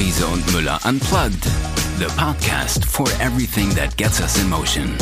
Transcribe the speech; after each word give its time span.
Riese 0.00 0.26
und 0.28 0.50
Müller 0.54 0.80
Unplugged, 0.86 1.44
the 1.98 2.06
podcast 2.16 2.86
for 2.86 3.06
everything 3.20 3.68
that 3.74 3.94
gets 3.98 4.18
us 4.22 4.42
in 4.42 4.48
motion. 4.48 4.96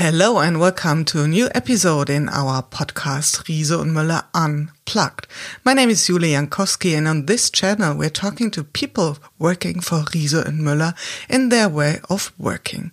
Hello 0.00 0.38
and 0.38 0.60
welcome 0.60 1.04
to 1.06 1.24
a 1.24 1.26
new 1.26 1.48
episode 1.56 2.08
in 2.08 2.28
our 2.28 2.62
podcast 2.62 3.48
Riese 3.48 3.76
und 3.76 3.90
Müller 3.90 4.22
Unplugged. 4.32 5.26
My 5.64 5.74
name 5.74 5.90
is 5.90 6.06
Julia 6.06 6.38
Jankowski 6.38 6.96
and 6.96 7.08
on 7.08 7.26
this 7.26 7.50
channel 7.50 7.96
we're 7.96 8.08
talking 8.08 8.48
to 8.52 8.62
people 8.62 9.18
working 9.40 9.80
for 9.80 10.04
Riese 10.14 10.46
and 10.46 10.60
Müller 10.60 10.94
in 11.28 11.48
their 11.48 11.68
way 11.68 11.98
of 12.08 12.30
working. 12.38 12.92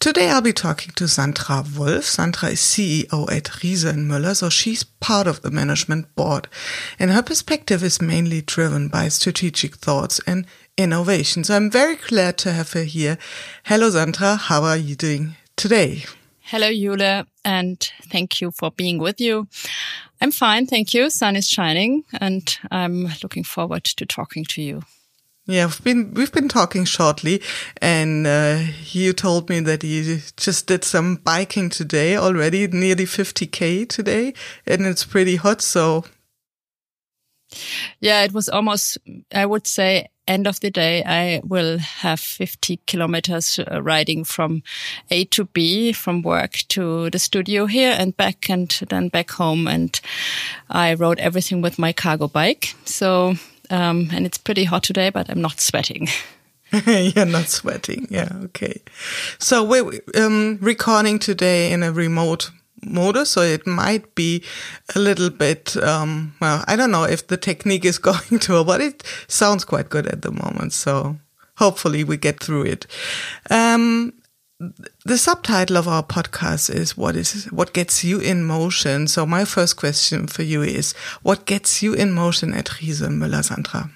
Today 0.00 0.30
I'll 0.30 0.40
be 0.40 0.54
talking 0.54 0.92
to 0.94 1.06
Sandra 1.06 1.66
Wolf. 1.76 2.04
Sandra 2.04 2.48
is 2.48 2.60
CEO 2.60 3.30
at 3.30 3.50
Riese 3.60 3.84
and 3.84 4.10
Müller, 4.10 4.34
so 4.34 4.48
she's 4.48 4.84
part 4.84 5.26
of 5.26 5.42
the 5.42 5.50
management 5.50 6.16
board 6.16 6.48
and 6.98 7.10
her 7.10 7.22
perspective 7.22 7.82
is 7.82 8.00
mainly 8.00 8.40
driven 8.40 8.88
by 8.88 9.08
strategic 9.08 9.76
thoughts 9.76 10.18
and 10.26 10.46
innovation. 10.78 11.44
So 11.44 11.56
I'm 11.56 11.70
very 11.70 11.96
glad 11.96 12.38
to 12.38 12.52
have 12.52 12.72
her 12.72 12.84
here. 12.84 13.18
Hello 13.64 13.90
Sandra, 13.90 14.36
how 14.36 14.62
are 14.62 14.78
you 14.78 14.94
doing 14.94 15.36
today? 15.54 16.06
Hello, 16.50 16.72
Jule, 16.72 17.24
and 17.44 17.92
thank 18.10 18.40
you 18.40 18.50
for 18.50 18.70
being 18.70 18.96
with 18.96 19.20
you. 19.20 19.48
I'm 20.18 20.32
fine, 20.32 20.66
thank 20.66 20.94
you. 20.94 21.10
Sun 21.10 21.36
is 21.36 21.46
shining, 21.46 22.04
and 22.22 22.58
I'm 22.70 23.12
looking 23.22 23.44
forward 23.44 23.84
to 23.84 24.06
talking 24.06 24.46
to 24.46 24.62
you. 24.62 24.80
Yeah, 25.44 25.66
we've 25.66 25.84
been 25.84 26.14
we've 26.14 26.32
been 26.32 26.48
talking 26.48 26.86
shortly, 26.86 27.42
and 27.82 28.26
uh, 28.26 28.60
you 28.86 29.12
told 29.12 29.50
me 29.50 29.60
that 29.60 29.84
you 29.84 30.20
just 30.38 30.66
did 30.66 30.84
some 30.84 31.16
biking 31.16 31.68
today 31.68 32.16
already, 32.16 32.66
nearly 32.66 33.04
50k 33.04 33.86
today, 33.86 34.32
and 34.66 34.86
it's 34.86 35.04
pretty 35.04 35.36
hot. 35.36 35.60
So, 35.60 36.06
yeah, 38.00 38.22
it 38.22 38.32
was 38.32 38.48
almost 38.48 38.96
I 39.34 39.44
would 39.44 39.66
say 39.66 40.08
end 40.28 40.46
of 40.46 40.60
the 40.60 40.70
day, 40.70 41.02
I 41.04 41.40
will 41.44 41.78
have 41.78 42.20
50 42.20 42.80
kilometers 42.86 43.58
uh, 43.58 43.82
riding 43.82 44.24
from 44.24 44.62
A 45.10 45.24
to 45.24 45.44
B, 45.46 45.92
from 45.92 46.22
work 46.22 46.52
to 46.68 47.10
the 47.10 47.18
studio 47.18 47.66
here 47.66 47.96
and 47.98 48.16
back 48.16 48.48
and 48.50 48.68
then 48.88 49.08
back 49.08 49.30
home. 49.30 49.66
And 49.66 50.00
I 50.70 50.94
rode 50.94 51.18
everything 51.18 51.62
with 51.62 51.78
my 51.78 51.92
cargo 51.92 52.28
bike. 52.28 52.74
So, 52.84 53.34
um, 53.70 54.08
and 54.12 54.26
it's 54.26 54.38
pretty 54.38 54.64
hot 54.64 54.82
today, 54.82 55.10
but 55.10 55.30
I'm 55.30 55.40
not 55.40 55.60
sweating. 55.60 56.08
You're 56.86 57.24
not 57.24 57.48
sweating. 57.48 58.06
Yeah. 58.10 58.28
Okay. 58.44 58.82
So 59.38 59.64
we're 59.64 59.90
um, 60.14 60.58
recording 60.60 61.18
today 61.18 61.72
in 61.72 61.82
a 61.82 61.92
remote 61.92 62.50
motor, 62.82 63.24
so 63.24 63.42
it 63.42 63.66
might 63.66 64.14
be 64.14 64.42
a 64.94 64.98
little 64.98 65.30
bit, 65.30 65.76
um, 65.82 66.34
well, 66.40 66.64
I 66.66 66.76
don't 66.76 66.90
know 66.90 67.04
if 67.04 67.26
the 67.26 67.36
technique 67.36 67.84
is 67.84 67.98
going 68.10 68.38
to, 68.40 68.64
but 68.64 68.80
it 68.80 69.02
sounds 69.28 69.64
quite 69.64 69.90
good 69.90 70.06
at 70.06 70.22
the 70.22 70.30
moment. 70.30 70.72
So 70.72 71.16
hopefully 71.56 72.04
we 72.04 72.16
get 72.16 72.40
through 72.40 72.64
it. 72.64 72.86
Um, 73.50 74.12
the 75.04 75.18
subtitle 75.18 75.76
of 75.76 75.86
our 75.86 76.02
podcast 76.02 76.74
is 76.74 76.96
what 76.96 77.14
is 77.14 77.44
what 77.52 77.72
gets 77.72 78.02
you 78.02 78.18
in 78.18 78.44
motion. 78.44 79.06
So 79.06 79.24
my 79.24 79.44
first 79.44 79.76
question 79.76 80.26
for 80.26 80.42
you 80.42 80.62
is 80.62 80.94
what 81.22 81.46
gets 81.46 81.80
you 81.80 81.94
in 81.94 82.12
motion 82.12 82.52
at 82.54 82.66
Riese 82.80 83.08
Müller 83.08 83.44
Sandra? 83.44 83.90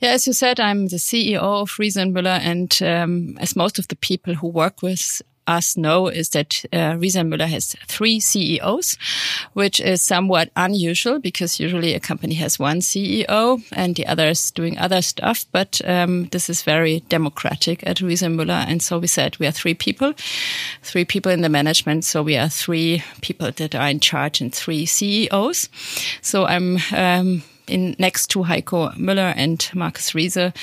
Yeah, 0.00 0.10
as 0.10 0.26
you 0.26 0.32
said, 0.32 0.58
I'm 0.58 0.88
the 0.88 0.96
CEO 0.96 1.40
of 1.40 1.70
Riese 1.78 2.04
Müller, 2.12 2.40
and 2.40 2.76
um, 2.82 3.38
as 3.38 3.54
most 3.56 3.78
of 3.78 3.86
the 3.88 3.96
people 3.96 4.34
who 4.34 4.48
work 4.48 4.82
with 4.82 5.22
us 5.46 5.76
know 5.76 6.08
is 6.08 6.30
that 6.30 6.64
uh, 6.72 6.96
Riese 6.96 7.22
Müller 7.22 7.46
has 7.46 7.74
three 7.86 8.20
CEOs, 8.20 8.96
which 9.52 9.80
is 9.80 10.02
somewhat 10.02 10.50
unusual 10.56 11.18
because 11.18 11.60
usually 11.60 11.94
a 11.94 12.00
company 12.00 12.34
has 12.34 12.58
one 12.58 12.80
CEO 12.80 13.62
and 13.72 13.96
the 13.96 14.06
others 14.06 14.50
doing 14.50 14.78
other 14.78 15.02
stuff. 15.02 15.46
But 15.52 15.80
um, 15.84 16.26
this 16.26 16.48
is 16.48 16.62
very 16.62 17.00
democratic 17.08 17.86
at 17.86 17.98
Riese 17.98 18.28
Müller, 18.28 18.64
and 18.66 18.82
so 18.82 18.98
we 18.98 19.06
said 19.06 19.36
we 19.38 19.46
are 19.46 19.52
three 19.52 19.74
people, 19.74 20.14
three 20.82 21.04
people 21.04 21.32
in 21.32 21.42
the 21.42 21.48
management. 21.48 22.04
So 22.04 22.22
we 22.22 22.36
are 22.36 22.48
three 22.48 23.02
people 23.20 23.50
that 23.52 23.74
are 23.74 23.88
in 23.88 24.00
charge 24.00 24.40
and 24.40 24.54
three 24.54 24.86
CEOs. 24.86 25.68
So 26.22 26.46
I'm. 26.46 26.78
Um, 26.94 27.42
in 27.70 27.96
next 27.98 28.28
to 28.28 28.40
Heiko 28.40 28.94
Müller 28.96 29.32
and 29.36 29.68
Markus 29.74 30.12
Riese 30.12 30.54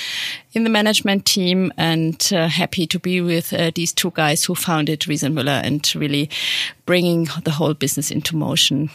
in 0.53 0.63
the 0.63 0.69
management 0.69 1.25
team 1.25 1.71
and 1.77 2.29
uh, 2.33 2.47
happy 2.47 2.87
to 2.87 2.99
be 2.99 3.21
with 3.21 3.53
uh, 3.53 3.71
these 3.75 3.93
two 3.93 4.11
guys 4.11 4.43
who 4.45 4.55
founded 4.55 5.01
Riese 5.01 5.31
Müller 5.31 5.61
and 5.63 5.95
really 5.95 6.29
bringing 6.85 7.27
the 7.43 7.51
whole 7.51 7.73
business 7.73 8.11
into 8.11 8.35
motion. 8.35 8.89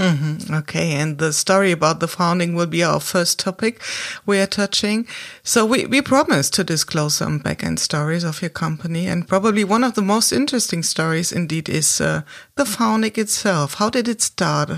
Mm 0.00 0.18
-hmm. 0.18 0.58
Okay, 0.58 1.02
and 1.02 1.18
the 1.18 1.32
story 1.32 1.72
about 1.72 2.00
the 2.00 2.08
founding 2.08 2.54
will 2.56 2.68
be 2.68 2.86
our 2.86 3.00
first 3.00 3.38
topic 3.38 3.82
we 4.24 4.36
are 4.38 4.46
touching. 4.46 5.08
So 5.42 5.66
we, 5.66 5.86
we 5.86 6.02
promise 6.02 6.50
to 6.50 6.64
disclose 6.64 7.16
some 7.16 7.38
back-end 7.38 7.80
stories 7.80 8.24
of 8.24 8.40
your 8.40 8.52
company, 8.52 9.10
and 9.10 9.26
probably 9.26 9.64
one 9.64 9.86
of 9.86 9.92
the 9.92 10.02
most 10.02 10.32
interesting 10.32 10.84
stories 10.84 11.32
indeed 11.32 11.68
is 11.68 12.00
uh, 12.00 12.20
the 12.54 12.64
founding 12.64 13.18
itself. 13.18 13.74
How 13.74 13.90
did 13.90 14.08
it 14.08 14.22
start? 14.22 14.70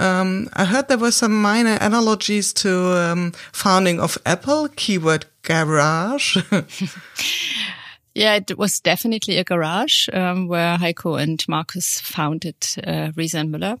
Um, 0.00 0.48
I 0.52 0.64
heard 0.64 0.86
there 0.88 1.00
were 1.00 1.12
some 1.12 1.40
minor 1.40 1.78
analogies 1.80 2.52
to 2.52 2.68
um, 2.68 3.32
founding 3.52 4.00
of 4.00 4.18
Apple, 4.24 4.68
keyword 4.74 5.26
garage. 5.42 6.36
Yeah, 8.16 8.36
it 8.36 8.56
was 8.56 8.80
definitely 8.80 9.36
a 9.36 9.44
garage 9.44 10.08
um, 10.10 10.48
where 10.48 10.78
Heiko 10.78 11.20
and 11.20 11.46
Markus 11.46 12.00
founded 12.00 12.56
uh, 12.82 13.12
Riese 13.14 13.34
and 13.34 13.54
Müller. 13.54 13.78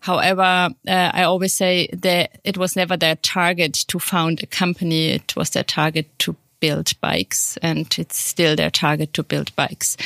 However, 0.00 0.70
uh, 0.88 1.10
I 1.12 1.24
always 1.24 1.52
say 1.52 1.88
that 1.92 2.40
it 2.42 2.56
was 2.56 2.74
never 2.74 2.96
their 2.96 3.16
target 3.16 3.74
to 3.88 3.98
found 3.98 4.42
a 4.42 4.46
company. 4.46 5.08
It 5.08 5.36
was 5.36 5.50
their 5.50 5.62
target 5.62 6.06
to 6.20 6.34
build 6.58 6.98
bikes, 7.02 7.58
and 7.58 7.94
it's 7.98 8.16
still 8.16 8.56
their 8.56 8.70
target 8.70 9.12
to 9.12 9.22
build 9.22 9.54
bikes. 9.56 9.98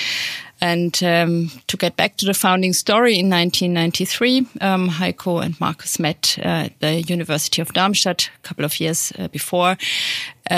And 0.61 1.03
um, 1.03 1.51
to 1.69 1.77
get 1.77 1.97
back 1.97 2.17
to 2.17 2.27
the 2.27 2.35
founding 2.35 2.75
story, 2.75 3.19
in 3.19 3.31
1993, 3.31 4.47
um, 4.61 4.89
Heiko 4.91 5.43
and 5.43 5.59
Markus 5.59 5.99
met 5.99 6.37
uh, 6.39 6.67
at 6.67 6.81
the 6.81 7.01
University 7.03 7.63
of 7.63 7.73
Darmstadt 7.73 8.31
a 8.37 8.49
couple 8.49 8.65
of 8.65 8.79
years 8.79 9.13
uh, 9.19 9.29
before, 9.29 9.79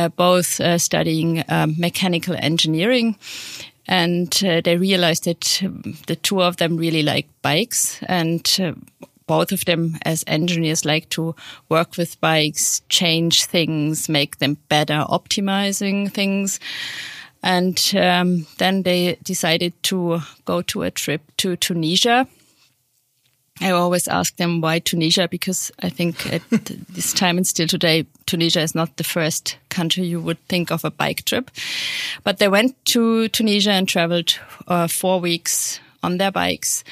both 0.09 0.61
uh, 0.61 0.79
studying 0.79 1.45
um, 1.49 1.75
mechanical 1.79 2.35
engineering. 2.39 3.17
And 3.87 4.33
uh, 4.45 4.61
they 4.61 4.77
realized 4.77 5.25
that 5.25 5.63
um, 5.63 5.97
the 6.07 6.17
two 6.17 6.43
of 6.43 6.57
them 6.57 6.77
really 6.77 7.03
like 7.03 7.29
bikes 7.43 8.01
and 8.05 8.59
uh, 8.61 8.73
both 9.27 9.53
of 9.53 9.65
them 9.65 9.99
as 10.05 10.25
engineers 10.27 10.85
like 10.85 11.09
to 11.11 11.35
work 11.69 11.97
with 11.97 12.21
bikes, 12.21 12.83
change 12.89 13.45
things, 13.45 14.09
make 14.09 14.39
them 14.39 14.57
better, 14.69 15.05
optimizing 15.09 16.13
things. 16.13 16.61
And 17.43 17.93
um, 17.97 18.47
then 18.59 18.83
they 18.83 19.17
decided 19.23 19.73
to 19.85 20.21
go 20.45 20.63
to 20.63 20.83
a 20.83 20.91
trip 20.91 21.23
to 21.39 21.57
Tunisia. 21.57 22.29
I 23.63 23.71
always 23.71 24.09
ask 24.09 24.37
them 24.37 24.61
why 24.61 24.81
Tunisia 24.81 25.29
because 25.29 25.71
I 25.83 25.89
think 25.89 26.27
at 26.33 26.43
this 26.51 27.13
time 27.13 27.37
and 27.37 27.47
still 27.47 27.69
today, 27.69 28.07
Tunisia 28.27 28.61
is 28.61 28.75
not 28.75 28.97
the 28.97 29.05
first 29.05 29.57
country 29.69 30.05
you 30.05 30.21
would 30.21 30.39
think 30.49 30.73
of 30.73 30.85
a 30.85 30.91
bike 30.91 31.25
trip. 31.25 31.51
But 32.25 32.39
they 32.39 32.49
went 32.49 32.85
to 32.87 33.29
Tunisia 33.29 33.71
and 33.71 33.89
traveled 33.89 34.39
uh, 34.67 34.89
four 34.89 35.21
weeks 35.21 35.79
on 36.03 36.19
their 36.19 36.33
bikes. 36.33 36.83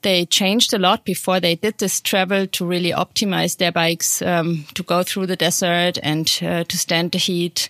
They 0.00 0.24
changed 0.24 0.72
a 0.72 0.78
lot 0.78 1.04
before 1.04 1.40
they 1.40 1.56
did 1.56 1.76
this 1.76 2.00
travel 2.00 2.46
to 2.46 2.64
really 2.64 2.90
optimize 2.90 3.58
their 3.58 3.72
bikes 3.72 4.22
um, 4.22 4.64
to 4.74 4.82
go 4.82 5.02
through 5.02 5.26
the 5.26 5.36
desert 5.36 5.98
and 6.02 6.26
uh, 6.42 6.64
to 6.64 6.78
stand 6.78 7.12
the 7.12 7.18
heat, 7.18 7.68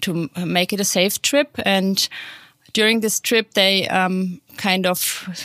to 0.00 0.30
make 0.36 0.72
it 0.72 0.80
a 0.80 0.84
safe 0.84 1.20
trip. 1.20 1.58
And 1.66 2.08
during 2.72 3.00
this 3.00 3.20
trip, 3.20 3.52
they 3.52 3.86
um, 3.88 4.40
kind 4.56 4.86
of 4.86 4.98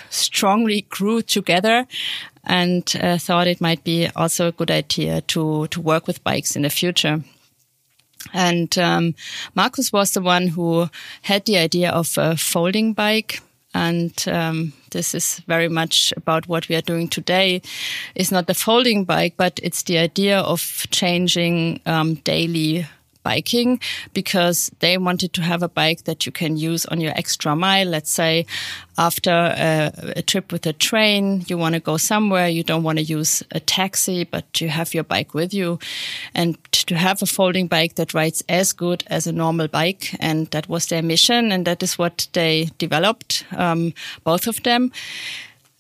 strongly 0.09 0.85
grew 0.89 1.21
together 1.21 1.85
and 2.47 2.95
uh, 3.01 3.17
thought 3.17 3.47
it 3.47 3.61
might 3.61 3.83
be 3.83 4.07
also 4.15 4.47
a 4.47 4.51
good 4.51 4.71
idea 4.71 5.21
to 5.21 5.67
to 5.67 5.81
work 5.81 6.07
with 6.07 6.23
bikes 6.23 6.55
in 6.55 6.63
the 6.63 6.69
future. 6.69 7.21
And 8.33 8.75
um, 8.77 9.13
Markus 9.53 9.93
was 9.93 10.11
the 10.11 10.21
one 10.21 10.47
who 10.47 10.89
had 11.21 11.45
the 11.45 11.57
idea 11.57 11.91
of 11.91 12.17
a 12.17 12.35
folding 12.35 12.93
bike 12.93 13.41
and 13.73 14.27
um, 14.27 14.73
this 14.91 15.13
is 15.13 15.39
very 15.47 15.69
much 15.69 16.11
about 16.17 16.47
what 16.47 16.67
we 16.67 16.75
are 16.75 16.81
doing 16.81 17.07
today. 17.07 17.61
It's 18.15 18.31
not 18.31 18.47
the 18.47 18.55
folding 18.55 19.03
bike, 19.05 19.35
but 19.37 19.59
it's 19.61 19.83
the 19.83 19.99
idea 19.99 20.39
of 20.39 20.87
changing 20.89 21.81
um, 21.85 22.15
daily 22.15 22.87
biking 23.27 23.79
because 24.13 24.71
they 24.79 24.97
wanted 24.97 25.31
to 25.33 25.41
have 25.41 25.61
a 25.63 25.73
bike 25.81 26.01
that 26.03 26.25
you 26.25 26.31
can 26.31 26.55
use 26.55 26.85
on 26.91 27.01
your 27.01 27.13
extra 27.17 27.55
mile. 27.55 27.89
Let's 27.89 28.11
say 28.11 28.45
after 28.97 29.31
a, 29.31 29.91
a 30.15 30.21
trip 30.21 30.51
with 30.51 30.65
a 30.65 30.73
train, 30.73 31.43
you 31.49 31.57
want 31.57 31.75
to 31.75 31.81
go 31.91 31.97
somewhere, 31.97 32.47
you 32.47 32.63
don't 32.63 32.83
want 32.83 32.97
to 32.99 33.03
use 33.17 33.43
a 33.51 33.59
taxi, 33.59 34.23
but 34.23 34.61
you 34.61 34.69
have 34.69 34.93
your 34.93 35.03
bike 35.03 35.33
with 35.33 35.53
you. 35.53 35.79
And 36.33 36.57
to 36.87 36.95
have 36.95 37.21
a 37.21 37.25
folding 37.25 37.67
bike 37.67 37.95
that 37.95 38.13
rides 38.13 38.43
as 38.47 38.73
good 38.73 39.03
as 39.07 39.27
a 39.27 39.31
normal 39.31 39.67
bike. 39.67 40.15
And 40.19 40.47
that 40.51 40.69
was 40.69 40.87
their 40.87 41.03
mission. 41.03 41.51
And 41.51 41.65
that 41.65 41.83
is 41.83 41.97
what 41.97 42.27
they 42.33 42.69
developed, 42.77 43.45
um, 43.51 43.93
both 44.23 44.47
of 44.47 44.63
them. 44.63 44.91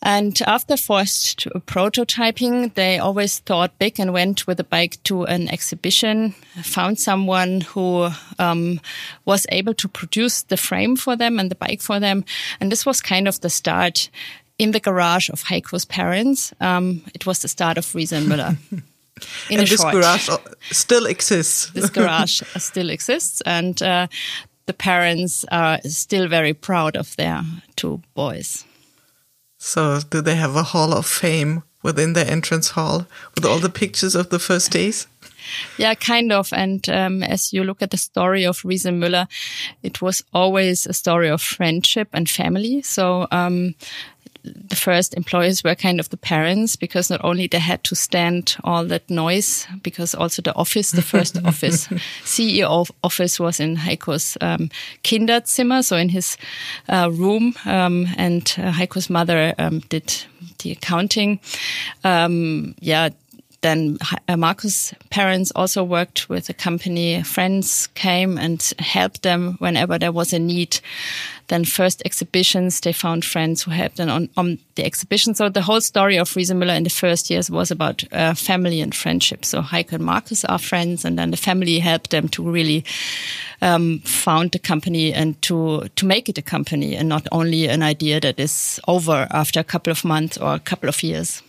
And 0.03 0.39
after 0.45 0.77
forced 0.77 1.47
prototyping, 1.65 2.73
they 2.75 2.99
always 2.99 3.39
thought 3.39 3.79
big 3.79 3.99
and 3.99 4.13
went 4.13 4.45
with 4.45 4.57
the 4.57 4.63
bike 4.63 5.01
to 5.05 5.23
an 5.23 5.49
exhibition, 5.49 6.31
found 6.61 6.99
someone 6.99 7.61
who 7.61 8.09
um, 8.37 8.79
was 9.25 9.47
able 9.49 9.73
to 9.73 9.87
produce 9.87 10.43
the 10.43 10.57
frame 10.57 10.95
for 10.95 11.15
them 11.15 11.39
and 11.39 11.49
the 11.49 11.55
bike 11.55 11.81
for 11.81 11.99
them. 11.99 12.25
And 12.59 12.71
this 12.71 12.85
was 12.85 13.01
kind 13.01 13.27
of 13.27 13.41
the 13.41 13.49
start 13.49 14.09
in 14.59 14.71
the 14.71 14.79
garage 14.79 15.29
of 15.29 15.43
Heiko's 15.45 15.85
parents. 15.85 16.53
Um, 16.59 17.01
it 17.13 17.25
was 17.25 17.39
the 17.39 17.47
start 17.47 17.77
of 17.77 17.95
and 17.95 18.27
Müller. 18.27 18.57
In 19.49 19.57
and 19.59 19.67
this 19.67 19.81
short. 19.81 19.93
garage 19.93 20.29
still 20.69 21.07
exists. 21.07 21.71
this 21.71 21.89
garage 21.89 22.43
still 22.57 22.91
exists, 22.91 23.41
and 23.47 23.81
uh, 23.81 24.05
the 24.67 24.73
parents 24.73 25.43
are 25.51 25.79
still 25.85 26.27
very 26.27 26.53
proud 26.53 26.95
of 26.95 27.15
their 27.15 27.41
two 27.75 27.99
boys. 28.13 28.63
So, 29.57 29.99
do 30.09 30.21
they 30.21 30.35
have 30.35 30.55
a 30.55 30.63
hall 30.63 30.93
of 30.93 31.05
fame 31.05 31.63
within 31.81 32.13
the 32.13 32.29
entrance 32.29 32.69
hall 32.71 33.07
with 33.35 33.45
all 33.45 33.59
the 33.59 33.69
pictures 33.69 34.15
of 34.15 34.29
the 34.29 34.39
first 34.39 34.71
days? 34.71 35.07
Yeah, 35.77 35.93
kind 35.93 36.33
of. 36.33 36.51
And 36.51 36.87
um, 36.89 37.23
as 37.23 37.53
you 37.53 37.63
look 37.63 37.81
at 37.81 37.91
the 37.91 37.97
story 37.97 38.45
of 38.45 38.65
Riese 38.65 38.91
Müller, 38.91 39.27
it 39.81 40.01
was 40.01 40.21
always 40.33 40.85
a 40.85 40.93
story 40.93 41.29
of 41.29 41.41
friendship 41.41 42.09
and 42.11 42.29
family. 42.29 42.81
So 42.81 43.27
um, 43.31 43.75
the 44.43 44.75
first 44.75 45.13
employers 45.15 45.63
were 45.63 45.75
kind 45.75 45.99
of 45.99 46.09
the 46.09 46.17
parents 46.17 46.75
because 46.75 47.09
not 47.09 47.23
only 47.23 47.47
they 47.47 47.59
had 47.59 47.83
to 47.85 47.95
stand 47.95 48.57
all 48.63 48.85
that 48.85 49.09
noise, 49.09 49.67
because 49.83 50.15
also 50.15 50.41
the 50.41 50.55
office, 50.55 50.91
the 50.91 51.01
first 51.01 51.37
office, 51.45 51.87
CEO 52.23 52.89
office 53.03 53.39
was 53.39 53.59
in 53.59 53.77
Heiko's 53.77 54.37
um, 54.41 54.69
Kinderzimmer, 55.03 55.83
so 55.83 55.97
in 55.97 56.09
his 56.09 56.37
uh, 56.89 57.09
room, 57.11 57.55
um, 57.65 58.07
and 58.17 58.43
uh, 58.57 58.71
Heiko's 58.71 59.09
mother 59.09 59.53
um, 59.57 59.79
did 59.89 60.25
the 60.59 60.71
accounting. 60.71 61.39
Um, 62.03 62.75
yeah, 62.79 63.09
then 63.61 63.97
uh, 64.27 64.37
Markus' 64.37 64.93
parents 65.09 65.51
also 65.55 65.83
worked 65.83 66.29
with 66.29 66.45
the 66.45 66.53
company. 66.53 67.23
Friends 67.23 67.87
came 67.95 68.37
and 68.37 68.73
helped 68.79 69.23
them 69.23 69.55
whenever 69.59 69.97
there 69.97 70.11
was 70.11 70.31
a 70.33 70.39
need. 70.39 70.79
Then 71.47 71.65
first 71.65 72.01
exhibitions, 72.05 72.81
they 72.81 72.93
found 72.93 73.23
friends 73.25 73.63
who 73.63 73.71
helped 73.71 73.97
them 73.97 74.09
on, 74.09 74.29
on 74.37 74.59
the 74.75 74.85
exhibition. 74.85 75.33
So 75.33 75.49
the 75.49 75.61
whole 75.61 75.81
story 75.81 76.17
of 76.17 76.29
Riese 76.35 76.51
Müller 76.51 76.75
in 76.75 76.83
the 76.83 76.89
first 76.89 77.29
years 77.29 77.49
was 77.49 77.71
about 77.71 78.03
uh, 78.11 78.33
family 78.33 78.81
and 78.81 78.93
friendship. 78.93 79.45
So 79.45 79.61
Heiko 79.61 79.93
and 79.93 80.05
Markus 80.05 80.45
are 80.45 80.59
friends, 80.59 81.05
and 81.05 81.17
then 81.17 81.31
the 81.31 81.37
family 81.37 81.79
helped 81.79 82.11
them 82.11 82.27
to 82.29 82.43
really 82.43 82.83
um, 83.61 83.99
found 83.99 84.51
the 84.51 84.59
company 84.59 85.13
and 85.13 85.41
to 85.43 85.87
to 85.95 86.05
make 86.05 86.29
it 86.29 86.37
a 86.37 86.41
company, 86.43 86.95
and 86.95 87.09
not 87.09 87.27
only 87.31 87.67
an 87.67 87.81
idea 87.81 88.19
that 88.19 88.39
is 88.39 88.79
over 88.87 89.27
after 89.31 89.59
a 89.59 89.63
couple 89.63 89.91
of 89.91 90.03
months 90.03 90.37
or 90.37 90.53
a 90.53 90.59
couple 90.59 90.89
of 90.89 91.01
years. 91.01 91.41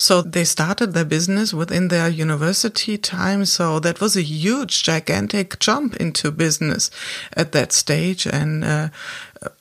So 0.00 0.22
they 0.22 0.44
started 0.44 0.94
their 0.94 1.04
business 1.04 1.52
within 1.52 1.88
their 1.88 2.08
university 2.08 2.96
time. 2.96 3.44
So 3.44 3.78
that 3.80 4.00
was 4.00 4.16
a 4.16 4.22
huge, 4.22 4.82
gigantic 4.82 5.58
jump 5.58 5.94
into 5.96 6.30
business 6.30 6.90
at 7.36 7.52
that 7.52 7.70
stage 7.70 8.26
and, 8.26 8.64
uh, 8.64 8.88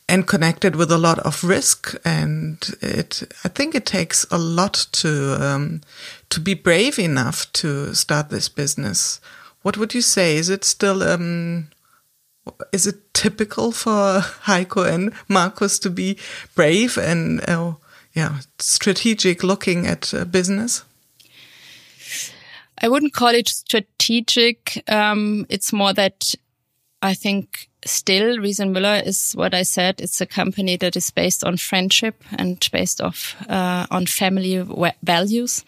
and 0.07 0.25
connected 0.25 0.77
with 0.77 0.93
a 0.93 0.97
lot 0.97 1.19
of 1.19 1.43
risk. 1.43 1.93
And 2.05 2.57
it, 2.81 3.21
I 3.43 3.49
think 3.49 3.75
it 3.75 3.85
takes 3.85 4.25
a 4.31 4.37
lot 4.37 4.87
to, 4.93 5.35
um, 5.43 5.81
to 6.29 6.39
be 6.39 6.53
brave 6.53 6.97
enough 6.97 7.51
to 7.53 7.93
start 7.93 8.29
this 8.29 8.47
business. 8.47 9.19
What 9.61 9.75
would 9.75 9.93
you 9.93 10.01
say? 10.01 10.37
Is 10.37 10.49
it 10.49 10.63
still, 10.63 11.03
um, 11.03 11.67
is 12.71 12.87
it 12.87 13.13
typical 13.13 13.73
for 13.73 14.21
Heiko 14.45 14.89
and 14.89 15.11
Markus 15.27 15.79
to 15.79 15.89
be 15.89 16.17
brave 16.55 16.97
and, 16.97 17.41
uh, 17.41 17.73
yeah, 18.19 18.39
strategic 18.59 19.43
looking 19.43 19.87
at 19.87 20.13
uh, 20.13 20.25
business? 20.25 20.83
I 22.81 22.87
wouldn't 22.89 23.13
call 23.13 23.29
it 23.29 23.47
strategic. 23.47 24.83
Um, 24.87 25.45
it's 25.49 25.71
more 25.71 25.93
that 25.93 26.35
I 27.01 27.13
think 27.13 27.69
still 27.85 28.37
Riese 28.37 28.65
Müller 28.65 29.05
is 29.05 29.31
what 29.33 29.53
I 29.53 29.63
said. 29.63 30.01
It's 30.01 30.19
a 30.19 30.25
company 30.25 30.77
that 30.77 30.97
is 30.97 31.11
based 31.11 31.45
on 31.45 31.57
friendship 31.57 32.23
and 32.37 32.67
based 32.71 32.99
off 33.01 33.35
uh, 33.49 33.85
on 33.89 34.05
family 34.05 34.65
values. 35.03 35.63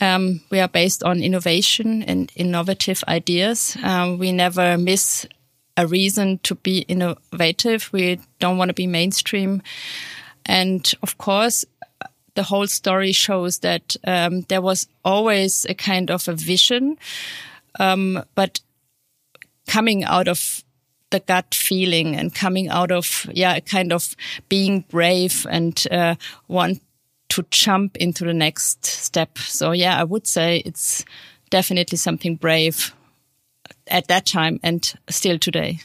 Um, 0.00 0.40
we 0.50 0.60
are 0.60 0.68
based 0.68 1.02
on 1.02 1.22
innovation 1.22 2.04
and 2.04 2.30
innovative 2.36 3.02
ideas. 3.08 3.76
Um, 3.82 4.18
we 4.18 4.30
never 4.30 4.78
miss 4.78 5.26
a 5.76 5.86
reason 5.86 6.38
to 6.42 6.54
be 6.54 6.80
innovative. 6.88 7.90
We 7.92 8.20
don't 8.38 8.58
want 8.58 8.68
to 8.68 8.74
be 8.74 8.86
mainstream. 8.86 9.62
And 10.46 10.92
of 11.02 11.18
course, 11.18 11.64
the 12.34 12.44
whole 12.44 12.66
story 12.66 13.12
shows 13.12 13.58
that 13.58 13.96
um, 14.04 14.42
there 14.42 14.62
was 14.62 14.88
always 15.04 15.66
a 15.68 15.74
kind 15.74 16.10
of 16.10 16.28
a 16.28 16.34
vision, 16.34 16.98
um, 17.78 18.22
but 18.34 18.60
coming 19.66 20.04
out 20.04 20.28
of 20.28 20.64
the 21.10 21.20
gut 21.20 21.54
feeling 21.54 22.16
and 22.16 22.34
coming 22.34 22.68
out 22.68 22.90
of 22.90 23.26
yeah, 23.32 23.54
a 23.54 23.60
kind 23.60 23.92
of 23.92 24.16
being 24.48 24.84
brave 24.88 25.46
and 25.50 25.86
uh, 25.90 26.14
want 26.48 26.80
to 27.28 27.44
jump 27.50 27.96
into 27.96 28.24
the 28.24 28.34
next 28.34 28.84
step. 28.84 29.38
So 29.38 29.72
yeah, 29.72 29.98
I 29.98 30.04
would 30.04 30.26
say 30.26 30.62
it's 30.64 31.04
definitely 31.50 31.98
something 31.98 32.36
brave 32.36 32.94
at 33.86 34.08
that 34.08 34.26
time 34.26 34.58
and 34.62 34.92
still 35.08 35.38
today. 35.38 35.80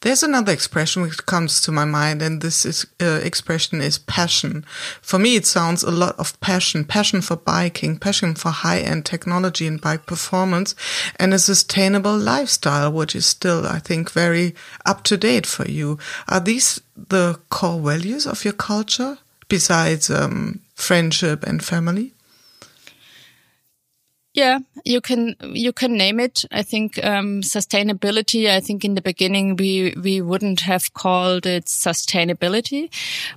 There's 0.00 0.22
another 0.22 0.52
expression 0.52 1.02
which 1.02 1.26
comes 1.26 1.60
to 1.62 1.72
my 1.72 1.84
mind, 1.84 2.22
and 2.22 2.40
this 2.40 2.64
is, 2.64 2.86
uh, 3.00 3.20
expression 3.24 3.80
is 3.80 3.98
passion. 3.98 4.64
For 5.02 5.18
me, 5.18 5.34
it 5.34 5.44
sounds 5.44 5.82
a 5.82 5.90
lot 5.90 6.16
of 6.20 6.38
passion, 6.40 6.84
passion 6.84 7.20
for 7.20 7.34
biking, 7.34 7.98
passion 7.98 8.36
for 8.36 8.50
high 8.50 8.78
end 8.78 9.06
technology 9.06 9.66
and 9.66 9.80
bike 9.80 10.06
performance, 10.06 10.76
and 11.16 11.34
a 11.34 11.38
sustainable 11.38 12.16
lifestyle, 12.16 12.92
which 12.92 13.16
is 13.16 13.26
still, 13.26 13.66
I 13.66 13.80
think, 13.80 14.12
very 14.12 14.54
up 14.86 15.02
to 15.04 15.16
date 15.16 15.46
for 15.46 15.68
you. 15.68 15.98
Are 16.28 16.40
these 16.40 16.80
the 16.96 17.40
core 17.50 17.80
values 17.80 18.24
of 18.24 18.44
your 18.44 18.54
culture 18.54 19.18
besides 19.48 20.10
um, 20.10 20.60
friendship 20.76 21.42
and 21.42 21.64
family? 21.64 22.12
Yeah, 24.38 24.60
you 24.84 25.00
can 25.00 25.34
you 25.40 25.72
can 25.72 25.96
name 25.96 26.20
it. 26.20 26.44
I 26.52 26.62
think 26.62 27.04
um, 27.04 27.42
sustainability. 27.42 28.48
I 28.48 28.60
think 28.60 28.84
in 28.84 28.94
the 28.94 29.02
beginning 29.02 29.56
we 29.56 29.94
we 30.00 30.20
wouldn't 30.20 30.60
have 30.60 30.94
called 30.94 31.44
it 31.44 31.64
sustainability, 31.64 32.88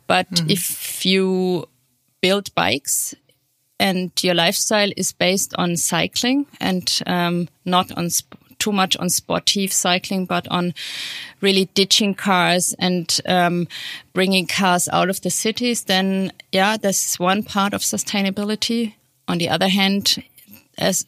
but 0.06 0.28
mm 0.30 0.44
-hmm. 0.44 0.52
if 0.52 1.06
you 1.06 1.66
build 2.22 2.54
bikes 2.54 3.16
and 3.80 4.12
your 4.24 4.36
lifestyle 4.36 4.92
is 4.96 5.14
based 5.14 5.58
on 5.58 5.78
cycling 5.78 6.46
and 6.60 7.02
um, 7.08 7.48
not 7.64 7.92
on 7.98 8.10
too 8.60 8.72
much 8.72 8.96
on 9.00 9.10
sportive 9.10 9.74
cycling, 9.74 10.28
but 10.28 10.48
on 10.48 10.74
really 11.42 11.66
ditching 11.74 12.16
cars 12.16 12.76
and 12.80 13.20
um, 13.26 13.68
bringing 14.14 14.48
cars 14.48 14.90
out 14.94 15.10
of 15.10 15.20
the 15.22 15.30
cities, 15.30 15.84
then 15.84 16.32
yeah, 16.52 16.78
that's 16.78 17.20
one 17.20 17.44
part 17.44 17.74
of 17.74 17.82
sustainability. 17.82 18.94
On 19.28 19.38
the 19.38 19.50
other 19.50 19.70
hand, 19.70 20.24
as 20.82 21.06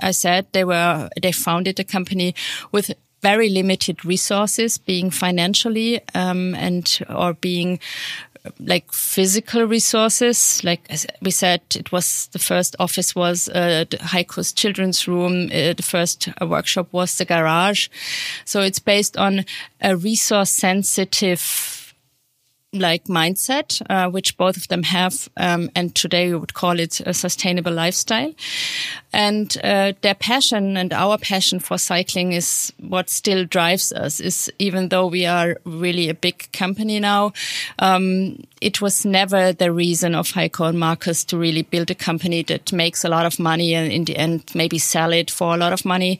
I 0.00 0.12
said, 0.12 0.46
they 0.52 0.64
were 0.64 1.08
they 1.20 1.32
founded 1.32 1.76
the 1.76 1.84
company 1.84 2.34
with 2.72 2.92
very 3.22 3.48
limited 3.48 4.04
resources, 4.04 4.78
being 4.78 5.10
financially 5.10 6.00
um, 6.14 6.54
and 6.54 6.98
or 7.08 7.32
being 7.34 7.80
like 8.60 8.92
physical 8.92 9.64
resources. 9.64 10.62
Like 10.62 10.88
we 11.20 11.30
said, 11.30 11.62
it 11.74 11.92
was 11.92 12.28
the 12.32 12.38
first 12.38 12.76
office 12.78 13.14
was 13.14 13.48
uh, 13.48 13.84
the 13.90 13.96
Heiko's 13.96 14.52
children's 14.52 15.08
room. 15.08 15.46
Uh, 15.46 15.72
the 15.72 15.82
first 15.82 16.28
uh, 16.40 16.46
workshop 16.46 16.88
was 16.92 17.18
the 17.18 17.24
garage. 17.24 17.88
So 18.44 18.60
it's 18.60 18.78
based 18.78 19.16
on 19.16 19.44
a 19.80 19.96
resource 19.96 20.50
sensitive 20.50 21.75
like 22.72 23.04
mindset, 23.04 23.80
uh, 23.88 24.10
which 24.10 24.36
both 24.36 24.56
of 24.56 24.68
them 24.68 24.82
have, 24.82 25.28
um, 25.36 25.70
and 25.74 25.94
today 25.94 26.28
we 26.28 26.36
would 26.36 26.54
call 26.54 26.78
it 26.78 27.00
a 27.00 27.14
sustainable 27.14 27.72
lifestyle. 27.72 28.32
And 29.12 29.56
uh, 29.64 29.92
their 30.02 30.14
passion 30.14 30.76
and 30.76 30.92
our 30.92 31.16
passion 31.16 31.58
for 31.58 31.78
cycling 31.78 32.32
is 32.32 32.72
what 32.78 33.08
still 33.08 33.44
drives 33.44 33.92
us. 33.92 34.20
Is 34.20 34.52
even 34.58 34.88
though 34.88 35.06
we 35.06 35.24
are 35.26 35.56
really 35.64 36.08
a 36.08 36.14
big 36.14 36.50
company 36.52 37.00
now, 37.00 37.32
um, 37.78 38.42
it 38.60 38.80
was 38.80 39.04
never 39.04 39.52
the 39.52 39.72
reason 39.72 40.14
of 40.14 40.28
Heiko 40.32 40.68
and 40.68 40.78
Markus 40.78 41.24
to 41.26 41.38
really 41.38 41.62
build 41.62 41.90
a 41.90 41.94
company 41.94 42.42
that 42.44 42.72
makes 42.72 43.04
a 43.04 43.08
lot 43.08 43.26
of 43.26 43.38
money 43.38 43.74
and 43.74 43.90
in 43.90 44.04
the 44.04 44.16
end 44.16 44.50
maybe 44.54 44.78
sell 44.78 45.12
it 45.12 45.30
for 45.30 45.54
a 45.54 45.58
lot 45.58 45.72
of 45.72 45.84
money. 45.84 46.18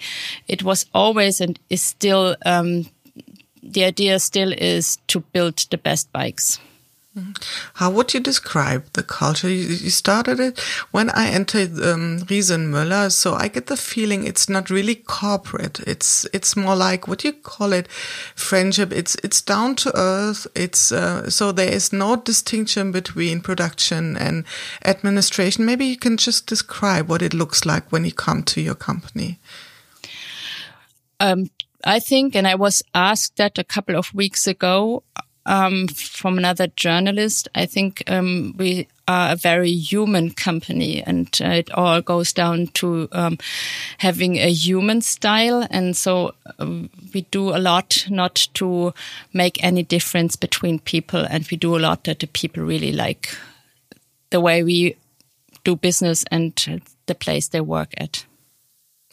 It 0.49 0.62
was 0.62 0.87
always 0.95 1.41
and 1.41 1.59
is 1.69 1.83
still 1.83 2.37
um, 2.47 2.87
the 3.66 3.85
idea 3.85 4.18
still 4.18 4.52
is 4.52 4.99
to 5.08 5.20
build 5.20 5.56
the 5.70 5.78
best 5.78 6.12
bikes. 6.12 6.58
How 7.75 7.90
would 7.90 8.12
you 8.12 8.20
describe 8.20 8.85
the 8.92 9.02
culture? 9.02 9.49
You 9.49 9.88
started 9.88 10.38
it 10.38 10.61
when 10.90 11.08
I 11.11 11.28
entered 11.28 11.73
um, 11.82 12.18
Riese 12.28 12.50
Müller, 12.50 13.11
so 13.11 13.32
I 13.32 13.49
get 13.49 13.68
the 13.68 13.76
feeling 13.76 14.26
it's 14.26 14.50
not 14.50 14.68
really 14.68 14.96
corporate. 14.96 15.80
It's 15.80 16.26
it's 16.35 16.56
more 16.56 16.76
like 16.76 17.08
what 17.08 17.25
you 17.25 17.32
call 17.32 17.73
it, 17.73 17.88
friendship. 18.35 18.92
It's 18.92 19.14
it's 19.25 19.40
down 19.40 19.76
to 19.76 19.96
earth. 19.96 20.46
It's 20.54 20.92
uh, 20.92 21.30
so 21.30 21.52
there 21.52 21.73
is 21.73 21.90
no 21.90 22.16
distinction 22.16 22.92
between 22.92 23.40
production 23.40 24.18
and 24.18 24.44
administration. 24.85 25.64
Maybe 25.64 25.87
you 25.87 25.96
can 25.96 26.18
just 26.18 26.46
describe 26.46 27.08
what 27.08 27.23
it 27.23 27.32
looks 27.32 27.64
like 27.64 27.90
when 27.90 28.04
you 28.04 28.12
come 28.12 28.42
to 28.42 28.61
your 28.61 28.75
company. 28.75 29.38
Um, 31.18 31.49
I 31.87 32.00
think, 32.00 32.35
and 32.35 32.49
I 32.49 32.57
was 32.57 32.83
asked 32.95 33.37
that 33.37 33.59
a 33.59 33.64
couple 33.64 33.97
of 33.97 34.12
weeks 34.12 34.49
ago 34.49 35.05
um, 35.47 35.87
from 35.87 36.37
another 36.37 36.66
journalist. 36.66 37.49
I 37.55 37.66
think 37.66 38.02
um, 38.09 38.55
we 38.59 38.88
are 39.07 39.33
a 39.33 39.37
very 39.37 39.71
human 39.71 40.33
company, 40.33 41.00
and 41.00 41.28
uh, 41.40 41.50
it 41.50 41.71
all 41.71 42.02
goes 42.02 42.33
down 42.33 42.66
to 42.75 43.09
um, 43.12 43.38
having 43.99 44.37
a 44.37 44.52
human 44.52 45.00
style. 45.00 45.64
And 45.71 45.97
so 45.97 46.35
um, 46.59 46.90
we 47.14 47.23
do 47.31 47.50
a 47.50 47.59
lot 47.59 48.05
not 48.11 48.49
to 48.55 48.93
make 49.33 49.62
any 49.62 49.85
difference 49.85 50.35
between 50.35 50.81
people, 50.81 51.25
and 51.31 51.47
we 51.50 51.57
do 51.57 51.76
a 51.76 51.78
lot 51.78 52.02
that 52.05 52.19
the 52.19 52.26
people 52.26 52.64
really 52.64 52.93
like 52.93 53.28
the 54.31 54.40
way 54.40 54.64
we 54.64 54.97
do 55.62 55.76
business 55.76 56.25
and 56.33 56.83
the 57.07 57.14
place 57.14 57.47
they 57.47 57.61
work 57.61 57.95
at. 57.97 58.26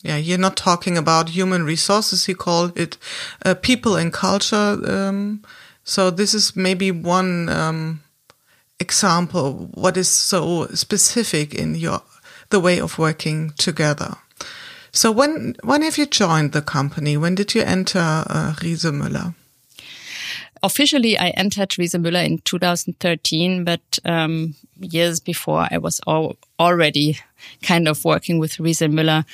Yeah, 0.03 0.17
you're 0.17 0.37
not 0.37 0.57
talking 0.57 0.97
about 0.97 1.29
human 1.29 1.63
resources. 1.63 2.27
You 2.27 2.35
call 2.35 2.71
it 2.75 2.97
uh, 3.45 3.55
people 3.55 3.95
and 3.95 4.11
culture. 4.11 4.77
Um, 4.85 5.43
so 5.85 6.11
this 6.11 6.33
is 6.33 6.55
maybe 6.55 6.91
one 6.91 7.47
um, 7.47 8.03
example. 8.79 9.69
What 9.73 9.95
is 9.95 10.09
so 10.09 10.67
specific 10.67 11.55
in 11.55 11.75
your 11.75 12.01
the 12.49 12.59
way 12.59 12.79
of 12.79 12.99
working 12.99 13.53
together? 13.57 14.17
So 14.91 15.09
when 15.09 15.55
when 15.63 15.81
have 15.81 15.97
you 15.97 16.05
joined 16.05 16.51
the 16.51 16.61
company? 16.61 17.15
When 17.15 17.35
did 17.35 17.55
you 17.55 17.61
enter 17.61 17.99
uh, 17.99 18.53
Riese 18.61 18.91
Müller? 18.91 19.33
Officially, 20.61 21.17
I 21.17 21.29
entered 21.29 21.71
Riese 21.77 21.95
Müller 21.95 22.25
in 22.25 22.37
2013, 22.39 23.65
but 23.65 23.99
um, 24.05 24.55
years 24.79 25.19
before, 25.19 25.67
I 25.69 25.77
was 25.77 25.99
al 26.07 26.37
already 26.57 27.19
kind 27.61 27.87
of 27.87 28.05
working 28.05 28.39
with 28.39 28.59
Riese 28.59 28.87
Müller, 28.87 29.25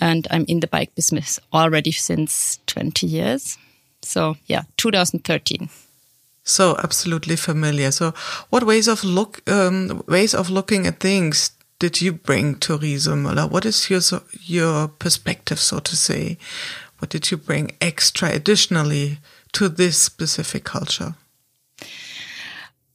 and 0.00 0.26
I'm 0.30 0.44
in 0.48 0.60
the 0.60 0.66
bike 0.66 0.94
business 0.94 1.38
already 1.52 1.92
since 1.92 2.58
20 2.66 3.06
years. 3.06 3.58
So 4.02 4.36
yeah, 4.46 4.62
2013 4.76 5.68
so 6.48 6.76
absolutely 6.78 7.34
familiar. 7.34 7.90
So, 7.90 8.14
what 8.50 8.62
ways 8.62 8.86
of 8.86 9.02
look 9.02 9.42
um, 9.50 10.04
ways 10.06 10.32
of 10.32 10.48
looking 10.48 10.86
at 10.86 11.00
things 11.00 11.50
did 11.78 12.00
you 12.00 12.12
bring 12.12 12.54
to 12.60 12.78
Riese 12.78 13.08
Müller? 13.08 13.50
What 13.50 13.66
is 13.66 13.90
your 13.90 14.00
your 14.44 14.88
perspective, 14.88 15.58
so 15.58 15.80
to 15.80 15.96
say? 15.96 16.38
What 16.98 17.10
did 17.10 17.30
you 17.30 17.36
bring 17.36 17.72
extra, 17.80 18.30
additionally, 18.30 19.18
to 19.52 19.68
this 19.68 19.98
specific 19.98 20.64
culture? 20.64 21.14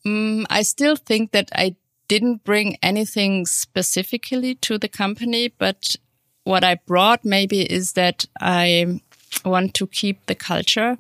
Mm, 0.03 0.45
I 0.49 0.63
still 0.63 0.95
think 0.95 1.31
that 1.31 1.51
I 1.53 1.75
didn't 2.07 2.43
bring 2.43 2.77
anything 2.81 3.45
specifically 3.45 4.55
to 4.55 4.79
the 4.79 4.87
company, 4.89 5.49
but 5.49 5.95
what 6.43 6.63
I 6.63 6.75
brought 6.85 7.23
maybe 7.23 7.61
is 7.61 7.93
that 7.93 8.25
I 8.39 9.01
want 9.45 9.73
to 9.75 9.87
keep 9.87 10.25
the 10.25 10.35
culture 10.35 10.97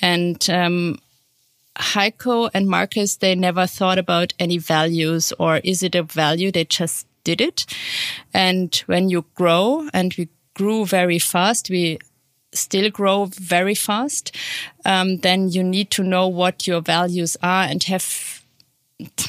and 0.00 0.48
um, 0.48 0.98
Heiko 1.76 2.50
and 2.52 2.68
Markus, 2.68 3.16
they 3.16 3.34
never 3.34 3.66
thought 3.66 3.98
about 3.98 4.32
any 4.38 4.58
values 4.58 5.32
or 5.38 5.58
is 5.58 5.82
it 5.82 5.94
a 5.94 6.02
value? 6.02 6.50
They 6.50 6.64
just 6.64 7.06
did 7.24 7.40
it. 7.40 7.66
And 8.32 8.74
when 8.86 9.08
you 9.08 9.24
grow 9.34 9.88
and 9.92 10.14
we 10.16 10.28
grew 10.54 10.86
very 10.86 11.18
fast, 11.18 11.70
we 11.70 11.98
still 12.52 12.90
grow 12.90 13.26
very 13.26 13.74
fast, 13.74 14.36
um, 14.84 15.18
then 15.18 15.48
you 15.48 15.62
need 15.62 15.90
to 15.92 16.02
know 16.02 16.26
what 16.26 16.66
your 16.66 16.80
values 16.80 17.36
are 17.42 17.64
and 17.64 17.82
have 17.84 18.39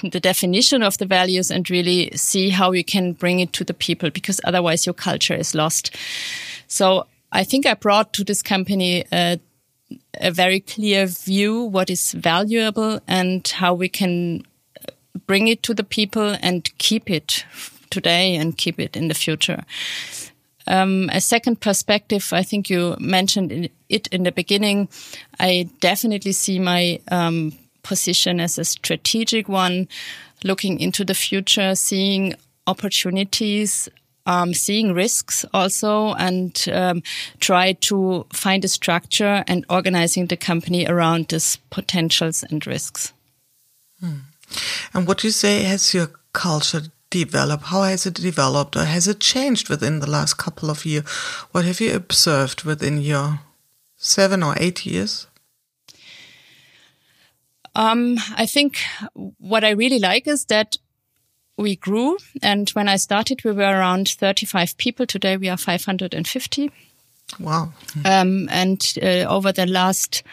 the 0.04 0.20
definition 0.20 0.84
of 0.84 0.98
the 0.98 1.06
values 1.06 1.52
and 1.52 1.70
really 1.70 2.12
see 2.16 2.50
how 2.50 2.72
you 2.72 2.84
can 2.84 3.14
bring 3.14 3.40
it 3.40 3.54
to 3.54 3.64
the 3.64 3.74
people 3.74 4.10
because 4.10 4.42
otherwise 4.44 4.86
your 4.86 4.94
culture 4.94 5.36
is 5.36 5.56
lost. 5.56 5.96
So 6.68 7.08
I 7.32 7.44
think 7.44 7.66
I 7.66 7.74
brought 7.74 8.14
to 8.14 8.24
this 8.24 8.42
company 8.42 9.06
uh, 9.12 9.38
a 10.20 10.32
very 10.32 10.60
clear 10.60 11.06
view 11.06 11.64
what 11.64 11.90
is 11.90 12.12
valuable 12.14 13.00
and 13.08 13.48
how 13.48 13.74
we 13.74 13.90
can 13.90 14.44
bring 15.28 15.48
it 15.48 15.64
to 15.64 15.74
the 15.74 15.84
people 15.84 16.36
and 16.42 16.70
keep 16.78 17.10
it 17.10 17.46
today 17.90 18.36
and 18.36 18.58
keep 18.58 18.80
it 18.80 18.96
in 18.96 19.08
the 19.08 19.14
future. 19.14 19.64
Um, 20.68 21.10
a 21.12 21.20
second 21.20 21.60
perspective, 21.60 22.30
I 22.32 22.44
think 22.44 22.70
you 22.70 22.96
mentioned 23.00 23.70
it 23.90 24.08
in 24.08 24.24
the 24.24 24.32
beginning. 24.32 24.90
I 25.40 25.70
definitely 25.80 26.32
see 26.34 26.60
my 26.60 27.00
um, 27.10 27.54
position 27.84 28.40
as 28.40 28.58
a 28.58 28.66
strategic 28.66 29.48
one, 29.50 29.88
looking 30.44 30.80
into 30.80 31.06
the 31.06 31.14
future, 31.14 31.76
seeing 31.76 32.36
opportunities 32.68 33.90
um, 34.26 34.54
seeing 34.54 34.94
risks 34.94 35.46
also 35.54 36.14
and 36.14 36.66
um, 36.72 37.04
try 37.40 37.74
to 37.74 38.26
find 38.32 38.64
a 38.64 38.68
structure 38.68 39.44
and 39.48 39.66
organizing 39.70 40.28
the 40.28 40.38
company 40.38 40.86
around 40.86 41.30
these 41.30 41.58
potentials 41.70 42.44
and 42.44 42.66
risks. 42.68 43.14
Hmm. 44.00 44.20
And 44.94 45.08
what 45.08 45.20
do 45.20 45.28
you 45.28 45.32
say 45.32 45.64
has 45.64 45.94
your 45.94 46.10
culture 46.34 46.84
developed? 47.10 47.66
How 47.66 47.84
has 47.84 48.06
it 48.06 48.16
developed 48.16 48.76
or 48.76 48.86
has 48.86 49.08
it 49.08 49.20
changed 49.20 49.70
within 49.70 50.00
the 50.00 50.10
last 50.10 50.36
couple 50.36 50.70
of 50.70 50.86
years? 50.86 51.08
What 51.52 51.66
have 51.66 51.80
you 51.80 51.96
observed 51.96 52.64
within 52.64 53.02
your 53.02 53.40
seven 53.98 54.44
or 54.44 54.56
eight 54.58 54.86
years? 54.86 55.28
Um, 57.76 58.18
I 58.36 58.46
think 58.46 58.80
what 59.38 59.64
I 59.64 59.72
really 59.72 60.00
like 60.00 60.28
is 60.28 60.46
that 60.46 60.78
we 61.58 61.76
grew. 61.76 62.18
And 62.42 62.70
when 62.72 62.88
I 62.88 62.98
started, 62.98 63.44
we 63.44 63.52
were 63.52 63.64
around 63.64 64.10
35 64.10 64.78
people. 64.78 65.06
Today 65.06 65.38
we 65.38 65.50
are 65.50 65.58
550. 65.58 66.72
Wow. 67.40 67.72
Um, 68.04 68.50
and 68.52 68.82
uh, 69.02 69.26
over 69.30 69.52
the 69.52 69.66
last 69.66 70.24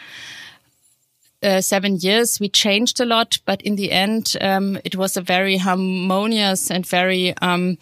uh, 1.41 1.61
seven 1.61 1.95
years, 1.97 2.39
we 2.39 2.49
changed 2.49 2.99
a 2.99 3.05
lot, 3.05 3.39
but 3.45 3.61
in 3.61 3.75
the 3.75 3.91
end, 3.91 4.35
um, 4.41 4.77
it 4.83 4.95
was 4.95 5.15
a 5.15 5.21
very 5.21 5.57
harmonious 5.57 6.69
and 6.69 6.85
very, 6.85 7.37
um, 7.37 7.77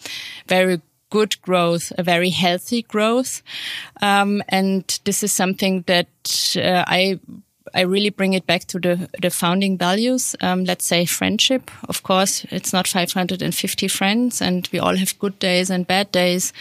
very 0.46 0.80
good 1.10 1.40
growth, 1.42 1.92
a 1.98 2.02
very 2.02 2.30
healthy 2.30 2.82
growth. 2.82 3.42
Um, 4.00 4.42
and 4.48 5.00
this 5.04 5.22
is 5.22 5.32
something 5.32 5.82
that 5.86 6.56
uh, 6.56 6.84
I 6.86 7.18
I 7.74 7.82
really 7.82 8.10
bring 8.10 8.32
it 8.34 8.46
back 8.46 8.64
to 8.66 8.78
the, 8.78 9.08
the 9.20 9.30
founding 9.30 9.78
values. 9.78 10.36
Um, 10.40 10.64
let's 10.64 10.86
say 10.86 11.06
friendship. 11.06 11.70
Of 11.88 12.02
course, 12.02 12.44
it's 12.50 12.72
not 12.72 12.86
550 12.86 13.88
friends 13.88 14.42
and 14.42 14.68
we 14.72 14.78
all 14.78 14.96
have 14.96 15.18
good 15.18 15.38
days 15.38 15.70
and 15.70 15.86
bad 15.86 16.10
days. 16.12 16.52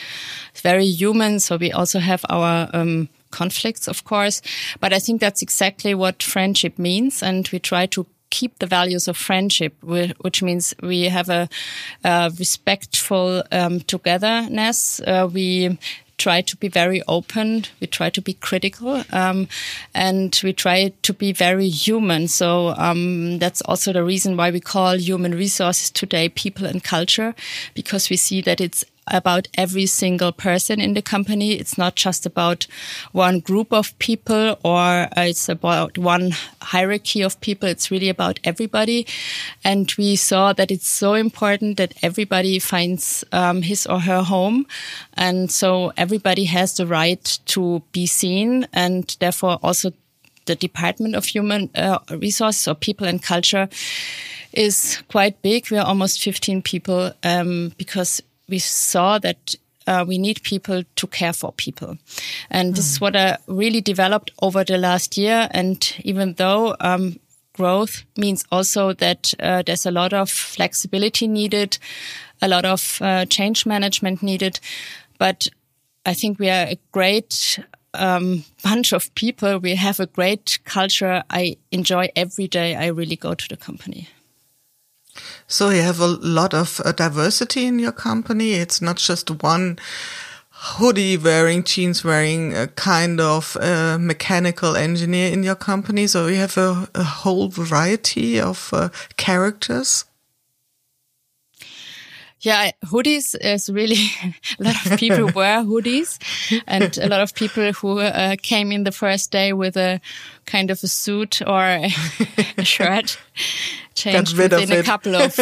It's 0.52 0.62
very 0.62 0.86
human. 0.86 1.40
So 1.40 1.58
we 1.58 1.72
also 1.72 2.00
have 2.00 2.26
our, 2.30 2.70
um, 2.74 3.10
conflicts, 3.32 3.88
of 3.88 4.04
course. 4.04 4.42
But 4.80 4.94
I 4.94 5.00
think 5.00 5.22
that's 5.22 5.42
exactly 5.42 5.94
what 5.94 6.24
friendship 6.24 6.80
means. 6.80 7.22
And 7.22 7.48
we 7.52 7.60
try 7.60 7.86
to 7.88 8.06
keep 8.30 8.60
the 8.60 8.66
values 8.66 9.08
of 9.08 9.18
friendship, 9.18 9.74
which 9.84 10.44
means 10.44 10.74
we 10.82 11.04
have 11.04 11.30
a, 11.30 11.50
a 12.04 12.32
respectful 12.38 13.44
um, 13.52 13.80
togetherness. 13.82 15.00
Uh, 15.02 15.30
we 15.32 15.78
try 16.18 16.42
to 16.42 16.58
be 16.58 16.68
very 16.68 17.02
open. 17.08 17.66
We 17.80 17.88
try 17.88 18.10
to 18.10 18.22
be 18.22 18.34
critical, 18.34 19.04
um, 19.12 19.48
and 19.94 20.40
we 20.44 20.54
try 20.54 20.94
to 21.02 21.14
be 21.14 21.32
very 21.32 21.70
human. 21.70 22.28
So 22.28 22.74
um, 22.78 23.40
that's 23.40 23.62
also 23.62 23.94
the 23.94 24.04
reason 24.04 24.38
why 24.38 24.52
we 24.52 24.60
call 24.60 24.98
human 24.98 25.34
resources 25.34 25.92
today 25.92 26.30
people 26.30 26.66
and 26.66 26.84
culture, 26.84 27.36
because 27.74 28.10
we 28.10 28.18
see 28.18 28.42
that 28.42 28.60
it's 28.60 28.84
about 29.08 29.48
every 29.56 29.86
single 29.86 30.32
person 30.32 30.80
in 30.80 30.94
the 30.94 31.02
company. 31.02 31.54
It's 31.54 31.78
not 31.78 31.96
just 31.96 32.26
about 32.26 32.68
one 33.12 33.40
group 33.40 33.72
of 33.72 33.98
people 34.00 34.58
or 34.64 35.08
it's 35.16 35.50
about 35.50 35.98
one 35.98 36.34
hierarchy 36.62 37.22
of 37.22 37.40
people. 37.42 37.70
It's 37.70 37.92
really 37.92 38.10
about 38.10 38.40
everybody. 38.44 39.08
And 39.64 39.92
we 39.98 40.16
saw 40.16 40.54
that 40.54 40.72
it's 40.72 40.88
so 40.88 41.14
important 41.14 41.78
that 41.78 41.94
everybody 42.02 42.60
finds 42.60 43.24
um, 43.32 43.62
his 43.62 43.86
or 43.86 44.02
her 44.02 44.24
home. 44.24 44.66
And 45.14 45.52
so 45.52 45.94
everybody 45.98 46.46
has 46.46 46.78
the 46.78 46.86
right 46.86 47.40
to 47.48 47.82
be 47.92 48.06
seen 48.06 48.68
and 48.74 49.16
therefore 49.20 49.60
also 49.64 49.92
the 50.48 50.56
Department 50.56 51.16
of 51.16 51.26
Human 51.26 51.70
uh, 51.76 52.00
Resources 52.10 52.68
or 52.68 52.76
People 52.76 53.06
and 53.06 53.22
Culture 53.22 53.70
is 54.54 55.04
quite 55.10 55.42
big. 55.42 55.70
We 55.70 55.78
are 55.78 55.86
almost 55.86 56.22
15 56.22 56.62
people 56.64 57.12
um, 57.24 57.74
because 57.78 58.22
we 58.50 58.60
saw 58.60 59.20
that 59.20 59.56
uh, 59.88 60.04
we 60.08 60.18
need 60.18 60.44
people 60.44 60.84
to 60.96 61.08
care 61.08 61.34
for 61.34 61.52
people. 61.54 61.98
And 62.50 62.74
mm. 62.74 62.76
this 62.76 62.92
is 62.92 62.98
hmm. 62.98 63.06
what 63.06 63.16
I 63.16 63.38
really 63.48 63.82
developed 63.82 64.32
over 64.42 64.64
the 64.64 64.78
last 64.78 65.18
year. 65.18 65.48
And 65.52 65.96
even 66.04 66.34
though 66.34 66.76
um, 66.82 67.20
growth 67.54 68.04
means 68.18 68.46
also 68.52 68.94
that 68.94 69.34
uh, 69.40 69.64
there's 69.66 69.86
a 69.86 69.92
lot 69.92 70.14
of 70.14 70.30
flexibility 70.30 71.28
needed, 71.28 71.78
a 72.42 72.48
lot 72.48 72.66
of 72.66 73.00
uh, 73.02 73.26
change 73.26 73.66
management 73.66 74.22
needed. 74.22 74.60
But 75.18 75.48
I 76.06 76.14
think 76.14 76.38
we 76.38 76.50
are 76.50 76.68
a 76.68 76.80
great 76.92 77.60
um, 77.94 78.44
bunch 78.64 78.94
of 78.94 79.14
people. 79.16 79.58
We 79.60 79.76
have 79.76 80.00
a 80.00 80.06
great 80.06 80.60
culture. 80.66 81.24
I 81.30 81.58
enjoy 81.72 82.10
every 82.16 82.48
day 82.48 82.76
I 82.76 82.88
really 82.88 83.16
go 83.16 83.34
to 83.34 83.48
the 83.48 83.58
company. 83.58 84.10
So 85.48 85.70
you 85.70 85.82
have 85.82 86.00
a 86.00 86.08
lot 86.08 86.54
of 86.54 86.82
uh, 86.84 86.92
diversity 86.92 87.66
in 87.66 87.80
your 87.80 87.92
company. 87.92 88.54
It's 88.54 88.82
not 88.82 88.98
just 88.98 89.30
one 89.44 89.80
hoodie 90.50 91.18
wearing, 91.18 91.64
jeans 91.64 92.04
wearing 92.04 92.56
a 92.56 92.68
kind 92.68 93.20
of 93.22 93.56
uh, 93.58 93.98
mechanical 94.00 94.76
engineer 94.76 95.32
in 95.32 95.44
your 95.44 95.56
company. 95.56 96.08
So 96.08 96.28
you 96.28 96.38
have 96.38 96.58
a, 96.58 96.90
a 96.96 97.04
whole 97.04 97.50
variety 97.50 98.40
of 98.40 98.70
uh, 98.74 98.90
characters. 99.18 100.06
Yeah, 102.40 102.72
hoodies 102.86 103.36
is 103.40 103.70
really 103.70 104.12
a 104.60 104.64
lot 104.64 104.86
of 104.86 105.00
people 105.00 105.32
wear 105.36 105.64
hoodies 105.64 106.20
and 106.68 106.98
a 106.98 107.08
lot 107.08 107.22
of 107.22 107.34
people 107.34 107.72
who 107.74 108.00
uh, 108.00 108.36
came 108.42 108.72
in 108.72 108.84
the 108.84 108.92
first 108.92 109.32
day 109.32 109.54
with 109.54 109.76
a 109.76 110.00
kind 110.46 110.70
of 110.70 110.84
a 110.84 110.88
suit 110.88 111.42
or 111.42 111.64
a, 111.64 111.90
shirt 112.64 113.18
changed 113.96 114.38
within 114.38 114.72
a 114.72 114.84
couple 114.84 115.16
of 115.16 115.40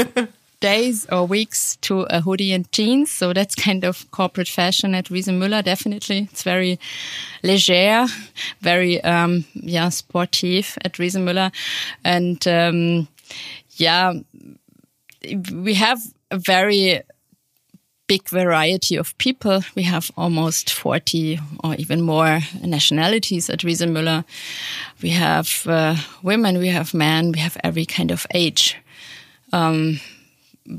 days 0.61 1.05
or 1.11 1.27
weeks 1.27 1.75
to 1.77 2.01
a 2.03 2.21
hoodie 2.21 2.53
and 2.53 2.71
jeans. 2.71 3.11
So 3.11 3.33
that's 3.33 3.55
kind 3.55 3.83
of 3.83 4.09
corporate 4.11 4.47
fashion 4.47 4.95
at 4.95 5.11
Riese 5.11 5.27
Müller. 5.27 5.63
Definitely. 5.63 6.29
It's 6.31 6.43
very 6.43 6.79
leger, 7.43 8.07
very, 8.61 9.03
um, 9.03 9.45
yeah, 9.53 9.89
sportive 9.89 10.77
at 10.83 10.93
Riese 10.97 11.17
Müller. 11.17 11.51
And, 12.03 12.47
um, 12.47 13.07
yeah, 13.77 14.13
we 15.51 15.73
have 15.73 15.99
a 16.31 16.37
very 16.37 17.01
big 18.07 18.29
variety 18.29 18.95
of 18.97 19.17
people. 19.17 19.63
We 19.75 19.83
have 19.83 20.11
almost 20.15 20.69
40 20.69 21.39
or 21.63 21.75
even 21.75 22.01
more 22.01 22.39
nationalities 22.63 23.49
at 23.49 23.63
Riese 23.63 23.87
Müller. 23.87 24.23
We 25.01 25.09
have 25.09 25.49
uh, 25.65 25.95
women, 26.21 26.57
we 26.57 26.67
have 26.67 26.93
men, 26.93 27.31
we 27.31 27.39
have 27.39 27.57
every 27.63 27.85
kind 27.85 28.11
of 28.11 28.27
age. 28.33 28.77
Um, 29.51 29.99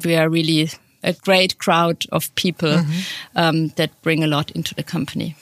we 0.05 0.17
are 0.17 0.29
really 0.29 0.71
a 1.03 1.13
great 1.13 1.59
crowd 1.59 2.05
of 2.11 2.35
people 2.35 2.79
mm 2.79 2.87
-hmm. 2.87 3.05
um, 3.35 3.71
that 3.75 3.91
bring 4.03 4.25
a 4.25 4.27
lot 4.27 4.51
into 4.51 4.75
the 4.75 4.83
company. 4.83 5.35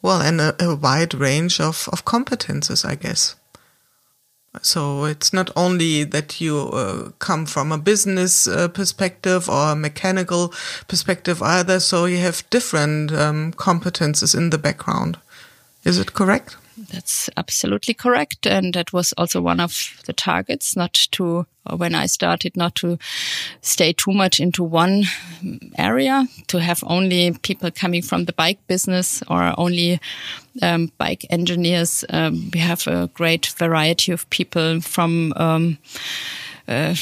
Well, 0.00 0.20
and 0.20 0.40
a, 0.40 0.54
a 0.58 0.76
wide 0.76 1.16
range 1.18 1.64
of, 1.64 1.88
of 1.88 2.04
competences, 2.04 2.84
I 2.84 2.96
guess. 2.96 3.36
So 4.62 5.04
it's 5.04 5.32
not 5.32 5.50
only 5.56 6.04
that 6.04 6.40
you 6.40 6.70
uh, 6.70 7.10
come 7.18 7.46
from 7.46 7.70
a 7.70 7.78
business 7.78 8.48
uh, 8.48 8.68
perspective 8.68 9.48
or 9.48 9.72
a 9.72 9.76
mechanical 9.76 10.52
perspective 10.88 11.42
either. 11.42 11.80
So 11.80 12.06
you 12.06 12.18
have 12.18 12.48
different 12.50 13.12
um, 13.12 13.52
competences 13.52 14.34
in 14.34 14.50
the 14.50 14.58
background. 14.58 15.18
Is 15.84 15.98
it 15.98 16.14
correct? 16.14 16.56
That's 16.78 17.28
absolutely 17.36 17.94
correct. 17.94 18.46
And 18.46 18.74
that 18.74 18.92
was 18.92 19.12
also 19.18 19.40
one 19.40 19.58
of 19.60 20.00
the 20.06 20.12
targets, 20.12 20.76
not 20.76 20.94
to, 21.12 21.46
when 21.76 21.94
I 21.94 22.06
started, 22.06 22.56
not 22.56 22.76
to 22.76 22.98
stay 23.60 23.92
too 23.92 24.12
much 24.12 24.38
into 24.38 24.62
one 24.62 25.04
area, 25.76 26.26
to 26.46 26.60
have 26.60 26.84
only 26.86 27.32
people 27.42 27.70
coming 27.70 28.02
from 28.02 28.26
the 28.26 28.32
bike 28.32 28.60
business 28.68 29.22
or 29.28 29.52
only 29.58 30.00
um, 30.62 30.92
bike 30.98 31.26
engineers. 31.30 32.04
Um, 32.10 32.50
we 32.54 32.60
have 32.60 32.86
a 32.86 33.08
great 33.12 33.46
variety 33.46 34.12
of 34.12 34.30
people 34.30 34.80
from, 34.80 35.32
um, 35.36 35.78
uh, 36.68 36.94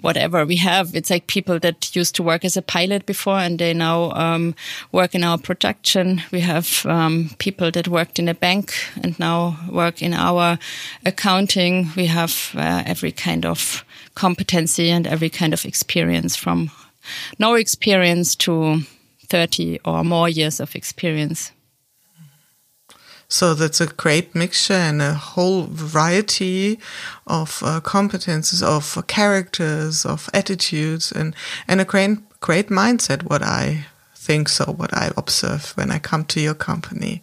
whatever 0.00 0.44
we 0.44 0.56
have. 0.56 0.94
It's 0.94 1.10
like 1.10 1.26
people 1.26 1.58
that 1.60 1.96
used 1.96 2.14
to 2.16 2.22
work 2.22 2.44
as 2.44 2.56
a 2.56 2.62
pilot 2.62 3.06
before 3.06 3.38
and 3.38 3.58
they 3.58 3.72
now 3.72 4.12
um, 4.12 4.54
work 4.92 5.14
in 5.14 5.24
our 5.24 5.38
production. 5.38 6.22
We 6.30 6.40
have 6.40 6.84
um, 6.86 7.30
people 7.38 7.70
that 7.70 7.88
worked 7.88 8.18
in 8.18 8.28
a 8.28 8.34
bank 8.34 8.74
and 9.02 9.18
now 9.18 9.58
work 9.70 10.02
in 10.02 10.12
our 10.12 10.58
accounting. 11.06 11.90
We 11.96 12.06
have 12.06 12.50
uh, 12.54 12.82
every 12.86 13.12
kind 13.12 13.46
of 13.46 13.84
competency 14.14 14.90
and 14.90 15.06
every 15.06 15.30
kind 15.30 15.54
of 15.54 15.64
experience 15.64 16.36
from 16.36 16.70
no 17.38 17.54
experience 17.54 18.34
to 18.36 18.82
30 19.28 19.80
or 19.84 20.04
more 20.04 20.28
years 20.28 20.60
of 20.60 20.74
experience. 20.74 21.50
So 23.28 23.54
that's 23.54 23.80
a 23.80 23.86
great 23.86 24.34
mixture 24.34 24.74
and 24.74 25.02
a 25.02 25.14
whole 25.14 25.64
variety 25.64 26.78
of 27.26 27.62
uh, 27.64 27.80
competences, 27.80 28.62
of 28.62 29.06
characters, 29.06 30.04
of 30.04 30.28
attitudes, 30.32 31.12
and 31.12 31.34
and 31.66 31.80
a 31.80 31.84
great 31.84 32.18
great 32.40 32.68
mindset. 32.68 33.22
What 33.22 33.42
I 33.42 33.86
think 34.14 34.48
so, 34.48 34.64
what 34.64 34.92
I 34.94 35.10
observe 35.16 35.72
when 35.76 35.90
I 35.90 35.98
come 35.98 36.24
to 36.26 36.40
your 36.40 36.54
company. 36.54 37.22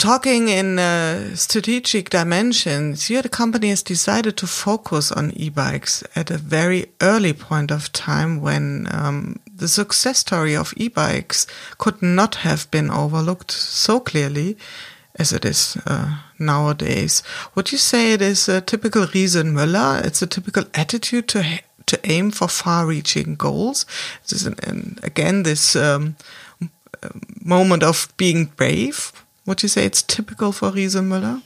Talking 0.00 0.48
in 0.48 0.78
uh, 0.78 1.36
strategic 1.36 2.08
dimensions, 2.08 3.10
your 3.10 3.22
company 3.24 3.68
has 3.68 3.82
decided 3.82 4.38
to 4.38 4.46
focus 4.46 5.12
on 5.12 5.30
e-bikes 5.36 6.02
at 6.16 6.30
a 6.30 6.38
very 6.38 6.86
early 7.02 7.34
point 7.34 7.70
of 7.70 7.92
time 7.92 8.40
when 8.40 8.88
um, 8.90 9.36
the 9.60 9.68
success 9.68 10.18
story 10.18 10.56
of 10.56 10.74
e-bikes 10.76 11.46
could 11.78 12.02
not 12.02 12.36
have 12.36 12.70
been 12.70 12.90
overlooked 12.90 13.52
so 13.52 14.00
clearly 14.00 14.56
as 15.16 15.32
it 15.32 15.44
is 15.44 15.76
uh, 15.86 16.18
nowadays. 16.38 17.22
Would 17.54 17.72
you 17.72 17.78
say 17.78 18.12
it 18.12 18.22
is 18.22 18.48
a 18.48 18.60
typical 18.60 19.06
Riese 19.06 19.42
Müller? 19.44 20.04
It's 20.04 20.22
a 20.22 20.26
typical 20.26 20.64
attitude 20.74 21.28
to 21.28 21.60
to 21.86 21.98
aim 22.04 22.30
for 22.30 22.46
far-reaching 22.46 23.34
goals. 23.34 23.84
This 24.22 24.32
is 24.32 24.46
an, 24.46 24.54
an, 24.62 24.98
again 25.02 25.42
this 25.42 25.74
um, 25.74 26.16
moment 27.44 27.82
of 27.82 28.12
being 28.16 28.44
brave 28.44 29.12
would 29.50 29.62
you 29.62 29.68
say 29.68 29.84
it's 29.84 30.02
typical 30.02 30.52
for 30.52 30.70
Riese 30.70 31.02
Müller? 31.02 31.42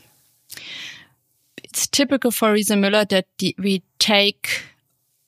It's 1.63 1.87
typical 1.87 2.31
for 2.31 2.53
Riese 2.53 2.77
Müller 2.77 3.09
that 3.09 3.27
we 3.59 3.83
take 3.99 4.63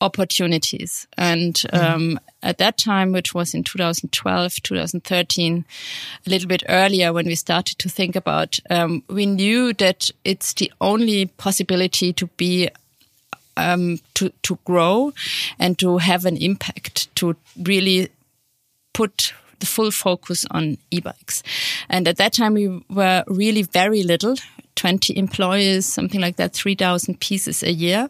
opportunities. 0.00 1.06
And 1.16 1.54
mm-hmm. 1.54 1.76
um, 1.76 2.20
at 2.42 2.58
that 2.58 2.78
time, 2.78 3.12
which 3.12 3.34
was 3.34 3.54
in 3.54 3.64
2012, 3.64 4.62
2013, 4.62 5.64
a 6.26 6.30
little 6.30 6.48
bit 6.48 6.62
earlier 6.68 7.12
when 7.12 7.26
we 7.26 7.34
started 7.34 7.78
to 7.78 7.88
think 7.88 8.16
about, 8.16 8.58
um, 8.70 9.02
we 9.08 9.26
knew 9.26 9.72
that 9.74 10.10
it's 10.24 10.54
the 10.54 10.72
only 10.80 11.26
possibility 11.26 12.12
to 12.12 12.26
be 12.36 12.68
um, 13.56 13.98
to 14.14 14.30
to 14.42 14.58
grow 14.64 15.14
and 15.58 15.78
to 15.78 15.96
have 15.96 16.26
an 16.26 16.36
impact 16.36 17.14
to 17.16 17.34
really 17.62 18.10
put 18.92 19.32
the 19.60 19.66
full 19.66 19.90
focus 19.90 20.44
on 20.50 20.76
e-bikes. 20.90 21.42
And 21.88 22.06
at 22.06 22.18
that 22.18 22.34
time, 22.34 22.54
we 22.54 22.82
were 22.90 23.24
really 23.26 23.62
very 23.62 24.02
little. 24.02 24.36
20 24.76 25.16
employees, 25.16 25.86
something 25.86 26.20
like 26.20 26.36
that, 26.36 26.52
3,000 26.52 27.18
pieces 27.18 27.62
a 27.62 27.72
year 27.72 28.08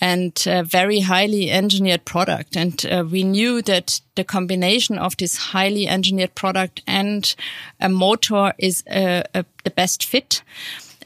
and 0.00 0.44
a 0.46 0.62
very 0.62 1.00
highly 1.00 1.50
engineered 1.50 2.04
product. 2.04 2.56
And 2.56 2.84
uh, 2.86 3.04
we 3.10 3.24
knew 3.24 3.62
that 3.62 4.00
the 4.16 4.24
combination 4.24 4.98
of 4.98 5.16
this 5.16 5.36
highly 5.36 5.88
engineered 5.88 6.34
product 6.34 6.82
and 6.86 7.34
a 7.80 7.88
motor 7.88 8.52
is 8.58 8.84
uh, 8.88 9.22
the 9.32 9.70
best 9.74 10.04
fit. 10.04 10.42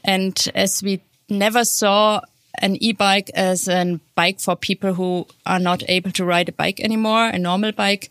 And 0.03 0.49
as 0.55 0.83
we 0.83 1.01
never 1.29 1.63
saw 1.63 2.21
an 2.55 2.75
e-bike 2.83 3.29
as 3.33 3.67
a 3.67 3.99
bike 4.15 4.39
for 4.39 4.55
people 4.55 4.93
who 4.93 5.25
are 5.45 5.59
not 5.59 5.83
able 5.89 6.11
to 6.11 6.25
ride 6.25 6.49
a 6.49 6.51
bike 6.51 6.79
anymore, 6.79 7.27
a 7.27 7.37
normal 7.37 7.71
bike. 7.71 8.09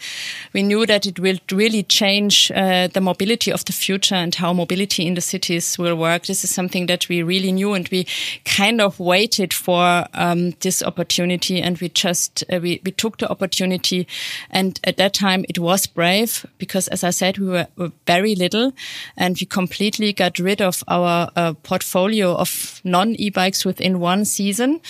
We 0.53 0.63
knew 0.63 0.87
that 0.87 1.07
it 1.07 1.19
will 1.19 1.39
really 1.53 1.83
change 1.83 2.51
uh, 2.55 2.89
the 2.89 3.01
mobility 3.01 3.53
of 3.53 3.65
the 3.65 3.73
future 3.73 4.15
and 4.15 4.35
how 4.35 4.53
mobility 4.53 5.07
in 5.07 5.15
the 5.15 5.21
cities 5.21 5.79
will 5.79 5.97
work. 5.97 6.27
This 6.27 6.45
is 6.45 6.55
something 6.55 6.87
that 6.87 7.09
we 7.09 7.23
really 7.23 7.53
knew, 7.53 7.75
and 7.75 7.89
we 7.89 8.07
kind 8.45 8.81
of 8.81 8.99
waited 8.99 9.53
for 9.53 10.07
um, 10.15 10.53
this 10.61 10.83
opportunity, 10.83 11.61
and 11.61 11.79
we 11.79 11.89
just 11.89 12.45
uh, 12.53 12.59
we 12.61 12.81
we 12.85 12.93
took 12.93 13.19
the 13.19 13.31
opportunity. 13.31 14.07
And 14.51 14.81
at 14.85 14.97
that 14.97 15.15
time, 15.15 15.45
it 15.49 15.59
was 15.59 15.87
brave 15.87 16.47
because, 16.59 16.89
as 16.89 17.05
I 17.05 17.11
said, 17.11 17.39
we 17.39 17.47
were, 17.47 17.67
were 17.77 17.93
very 18.07 18.35
little, 18.35 18.73
and 19.17 19.37
we 19.41 19.47
completely 19.47 20.13
got 20.13 20.39
rid 20.39 20.61
of 20.61 20.83
our 20.89 21.31
uh, 21.37 21.55
portfolio 21.63 22.35
of 22.35 22.81
non 22.85 23.15
e-bikes 23.17 23.65
within 23.65 24.01
one 24.01 24.25
season 24.25 24.81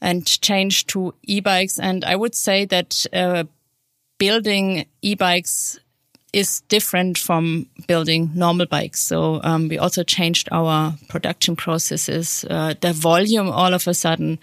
and 0.00 0.26
change 0.40 0.86
to 0.88 1.14
e-bikes. 1.24 1.78
And 1.78 2.04
I 2.04 2.16
would 2.16 2.34
say 2.34 2.64
that 2.66 3.06
uh, 3.12 3.44
building 4.18 4.86
e-bikes 5.02 5.78
is 6.32 6.60
different 6.68 7.16
from 7.16 7.66
building 7.86 8.30
normal 8.34 8.66
bikes. 8.66 9.00
So 9.00 9.40
um, 9.42 9.68
we 9.68 9.78
also 9.78 10.02
changed 10.02 10.48
our 10.52 10.94
production 11.08 11.56
processes. 11.56 12.44
Uh, 12.50 12.74
the 12.80 12.92
volume 12.92 13.48
all 13.48 13.72
of 13.72 13.88
a 13.88 13.94
sudden 13.94 14.38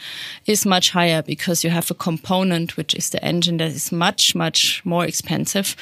is 0.47 0.65
much 0.65 0.89
higher 0.89 1.21
because 1.21 1.63
you 1.63 1.69
have 1.69 1.91
a 1.91 1.95
component, 1.95 2.75
which 2.75 2.95
is 2.95 3.11
the 3.11 3.23
engine 3.23 3.57
that 3.57 3.71
is 3.71 3.91
much, 3.91 4.33
much 4.33 4.83
more 4.83 5.05
expensive 5.05 5.75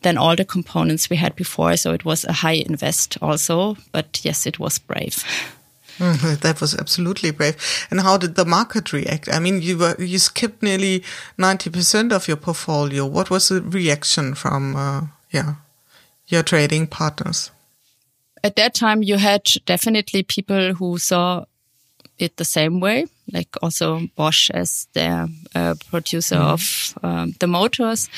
than 0.00 0.16
all 0.16 0.36
the 0.36 0.44
components 0.44 1.10
we 1.10 1.16
had 1.16 1.36
before. 1.36 1.76
So 1.76 1.92
it 1.92 2.04
was 2.04 2.24
a 2.24 2.32
high 2.32 2.62
invest 2.66 3.18
also, 3.20 3.76
but 3.92 4.20
yes, 4.24 4.46
it 4.46 4.58
was 4.58 4.78
brave. 4.78 5.22
That 6.40 6.60
was 6.60 6.74
absolutely 6.74 7.30
brave. 7.30 7.56
And 7.90 8.00
how 8.00 8.16
did 8.16 8.34
the 8.34 8.44
market 8.44 8.92
react? 8.92 9.28
I 9.32 9.38
mean, 9.38 9.62
you 9.62 9.78
were 9.78 9.96
you 9.98 10.18
skipped 10.18 10.62
nearly 10.62 11.02
ninety 11.38 11.70
percent 11.70 12.12
of 12.12 12.28
your 12.28 12.36
portfolio. 12.36 13.06
What 13.06 13.30
was 13.30 13.48
the 13.48 13.60
reaction 13.60 14.34
from 14.34 14.76
uh, 14.76 15.02
yeah 15.30 15.54
your 16.26 16.42
trading 16.42 16.86
partners? 16.86 17.50
At 18.44 18.56
that 18.56 18.74
time, 18.74 19.02
you 19.02 19.18
had 19.18 19.44
definitely 19.66 20.24
people 20.24 20.74
who 20.74 20.98
saw 20.98 21.44
it 22.18 22.36
the 22.36 22.44
same 22.44 22.80
way, 22.80 23.06
like 23.32 23.48
also 23.62 24.00
Bosch 24.16 24.50
as 24.50 24.88
the 24.94 25.28
uh, 25.54 25.74
producer 25.90 26.36
mm. 26.36 26.52
of 26.52 26.98
um, 27.04 27.34
the 27.38 27.46
motors. 27.46 28.08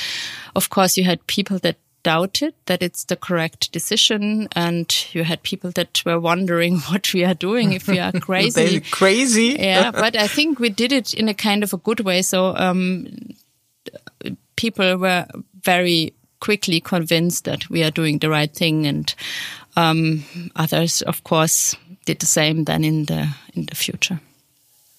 Of 0.54 0.70
course, 0.70 0.96
you 0.96 1.04
had 1.04 1.26
people 1.26 1.58
that 1.58 1.76
doubted 2.04 2.54
that 2.66 2.82
it's 2.82 3.04
the 3.04 3.16
correct 3.16 3.72
decision, 3.72 4.48
and 4.52 5.06
you 5.12 5.24
had 5.24 5.42
people 5.42 5.72
that 5.72 6.00
were 6.06 6.20
wondering 6.20 6.78
what 6.90 7.12
we 7.12 7.24
are 7.24 7.34
doing 7.34 7.72
if 7.72 7.88
we 7.88 7.98
are 7.98 8.12
crazy. 8.20 8.80
crazy, 8.80 9.56
yeah. 9.58 9.90
But 9.90 10.14
I 10.14 10.28
think 10.28 10.60
we 10.60 10.68
did 10.68 10.92
it 10.92 11.12
in 11.12 11.28
a 11.28 11.34
kind 11.34 11.64
of 11.64 11.72
a 11.72 11.78
good 11.78 12.00
way. 12.00 12.22
So 12.22 12.54
um, 12.56 13.34
people 14.54 14.96
were 14.96 15.26
very 15.62 16.12
quickly 16.38 16.80
convinced 16.80 17.44
that 17.44 17.68
we 17.70 17.82
are 17.82 17.90
doing 17.90 18.18
the 18.18 18.30
right 18.30 18.52
thing, 18.52 18.86
and 18.86 19.12
um, 19.74 20.24
others, 20.54 21.02
of 21.02 21.24
course, 21.24 21.74
did 22.04 22.20
the 22.20 22.26
same 22.26 22.64
then 22.64 22.84
in 22.84 23.06
the 23.06 23.28
in 23.54 23.66
the 23.66 23.74
future, 23.74 24.20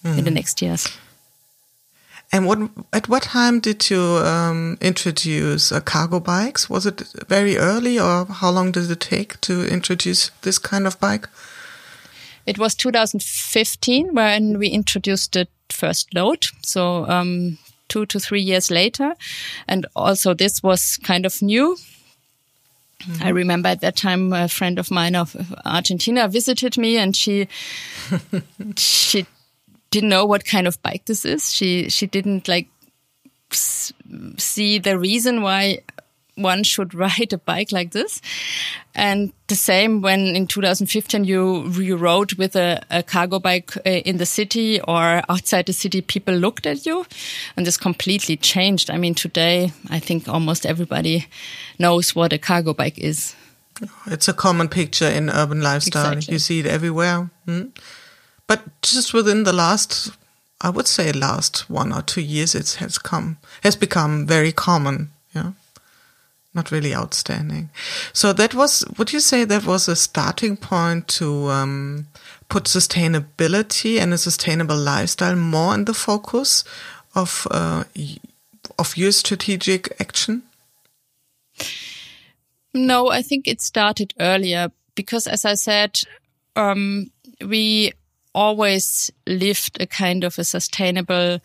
mm. 0.04 0.18
in 0.18 0.24
the 0.26 0.32
hmm. 0.32 0.36
next 0.36 0.62
years. 0.62 0.90
And 2.36 2.46
what 2.46 2.70
at 2.92 3.08
what 3.08 3.24
time 3.24 3.62
did 3.62 3.90
you 3.90 4.02
um, 4.02 4.78
introduce 4.82 5.72
uh, 5.72 5.80
cargo 5.80 6.20
bikes? 6.20 6.70
Was 6.70 6.86
it 6.86 7.02
very 7.30 7.56
early, 7.56 7.98
or 7.98 8.26
how 8.26 8.50
long 8.50 8.74
did 8.74 8.92
it 8.92 9.00
take 9.00 9.40
to 9.42 9.66
introduce 9.66 10.32
this 10.42 10.60
kind 10.60 10.86
of 10.86 11.00
bike? 11.00 11.30
It 12.46 12.60
was 12.60 12.76
2015 12.76 14.14
when 14.14 14.60
we 14.60 14.68
introduced 14.68 15.32
the 15.32 15.48
first 15.70 16.14
load. 16.14 16.48
So 16.66 17.08
um, 17.08 17.58
two 17.88 18.06
to 18.08 18.20
three 18.20 18.42
years 18.42 18.70
later, 18.70 19.16
and 19.66 19.86
also 19.96 20.34
this 20.34 20.62
was 20.62 20.98
kind 20.98 21.26
of 21.26 21.42
new 21.42 21.78
Mm 23.08 23.14
-hmm. 23.14 23.28
I 23.28 23.32
remember 23.32 23.72
at 23.72 23.82
that 23.82 23.96
time 23.96 24.36
a 24.36 24.48
friend 24.48 24.80
of 24.80 24.90
mine 24.90 25.20
of 25.20 25.36
Argentina 25.64 26.28
visited 26.28 26.78
me 26.78 27.02
and 27.02 27.16
she 27.16 27.48
she 28.78 29.26
didn't 29.96 30.10
know 30.10 30.26
what 30.26 30.44
kind 30.44 30.68
of 30.68 30.82
bike 30.84 31.06
this 31.06 31.24
is. 31.24 31.54
She 31.54 31.90
she 31.90 32.06
didn't 32.06 32.50
like 32.50 32.68
see 34.38 34.78
the 34.80 35.00
reason 35.00 35.42
why 35.42 35.80
one 36.36 36.64
should 36.64 36.94
ride 37.06 37.32
a 37.32 37.38
bike 37.38 37.72
like 37.72 37.92
this. 37.92 38.22
And 38.94 39.32
the 39.48 39.56
same 39.56 40.02
when 40.02 40.36
in 40.36 40.48
2015 40.48 41.24
you, 41.24 41.70
you 41.70 41.96
rode 41.96 42.34
with 42.34 42.58
a, 42.58 42.82
a 42.92 43.04
cargo 43.04 43.40
bike 43.40 43.78
uh, 43.78 43.90
in 43.90 44.18
the 44.18 44.26
city 44.26 44.82
or 44.82 45.22
outside 45.30 45.66
the 45.68 45.74
city, 45.74 46.02
people 46.02 46.34
looked 46.34 46.66
at 46.66 46.86
you 46.86 47.06
and 47.56 47.66
this 47.66 47.78
completely 47.78 48.36
changed. 48.36 48.90
I 48.90 48.98
mean, 48.98 49.16
today 49.16 49.72
I 49.90 50.00
think 50.00 50.28
almost 50.28 50.66
everybody 50.66 51.28
knows 51.80 52.16
what 52.16 52.34
a 52.34 52.38
cargo 52.38 52.74
bike 52.74 52.98
is. 52.98 53.34
It's 54.08 54.28
a 54.28 54.34
common 54.34 54.68
picture 54.68 55.08
in 55.08 55.30
urban 55.30 55.62
lifestyle. 55.62 56.14
Exactly. 56.14 56.34
You 56.34 56.40
see 56.40 56.60
it 56.60 56.66
everywhere. 56.66 57.30
Hmm? 57.46 57.68
But 58.48 58.82
just 58.82 59.14
within 59.14 59.44
the 59.44 59.54
last, 59.54 60.12
I 60.62 60.70
would 60.70 60.88
say 60.88 61.12
last 61.12 61.70
one 61.70 61.92
or 61.92 62.02
two 62.02 62.22
years, 62.22 62.56
it 62.56 62.76
has 62.80 62.98
come, 62.98 63.38
has 63.64 63.76
become 63.76 64.26
very 64.28 64.52
common. 64.52 65.12
Yeah 65.34 65.52
not 66.56 66.72
really 66.72 66.96
outstanding. 66.96 67.70
So 68.14 68.32
that 68.34 68.56
was, 68.56 68.84
would 68.98 69.12
you 69.12 69.20
say 69.20 69.44
that 69.44 69.66
was 69.66 69.88
a 69.88 69.96
starting 69.96 70.56
point 70.56 71.08
to 71.10 71.50
um, 71.50 72.08
put 72.48 72.64
sustainability 72.64 74.00
and 74.00 74.14
a 74.14 74.18
sustainable 74.18 74.78
lifestyle 74.78 75.36
more 75.36 75.76
in 75.76 75.86
the 75.86 75.94
focus 75.94 76.64
of 77.14 77.46
uh, 77.52 77.84
of 78.80 78.98
your 78.98 79.12
strategic 79.12 79.94
action? 80.00 80.44
No, 82.74 83.10
I 83.10 83.22
think 83.22 83.48
it 83.48 83.62
started 83.62 84.14
earlier 84.20 84.70
because, 84.96 85.28
as 85.28 85.46
I 85.46 85.54
said, 85.56 86.00
um, 86.56 87.12
we 87.46 87.94
always 88.36 89.12
lived 89.26 89.82
a 89.82 89.88
kind 89.88 90.24
of 90.24 90.38
a 90.38 90.44
sustainable 90.44 91.40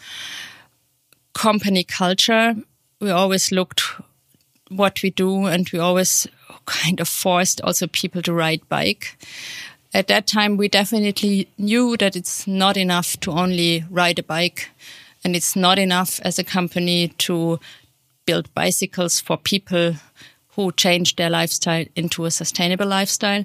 company 1.33 1.85
culture. 1.85 2.57
We 3.00 3.11
always 3.11 3.50
looked 3.50 3.83
what 4.68 5.03
we 5.03 5.11
do 5.11 5.46
and 5.46 5.68
we 5.70 5.79
always 5.79 6.26
kind 6.66 7.00
of 7.00 7.09
forced 7.09 7.61
also 7.62 7.87
people 7.87 8.22
to 8.22 8.33
ride 8.33 8.68
bike. 8.68 9.16
At 9.94 10.09
that 10.09 10.26
time, 10.26 10.57
we 10.57 10.68
definitely 10.68 11.48
knew 11.59 11.96
that 11.96 12.14
it's 12.14 12.46
not 12.46 12.76
enough 12.76 13.18
to 13.20 13.33
only 13.33 13.85
ride 13.90 14.18
a 14.18 14.22
bike 14.22 14.68
and 15.24 15.35
it's 15.35 15.57
not 15.57 15.79
enough 15.79 16.20
as 16.20 16.38
a 16.38 16.44
company 16.44 17.09
to 17.18 17.59
build 18.26 18.53
bicycles 18.55 19.20
for 19.20 19.37
people 19.37 19.94
who 20.55 20.72
change 20.72 21.16
their 21.16 21.31
lifestyle 21.31 21.85
into 21.96 22.24
a 22.24 22.31
sustainable 22.31 22.87
lifestyle. 22.87 23.44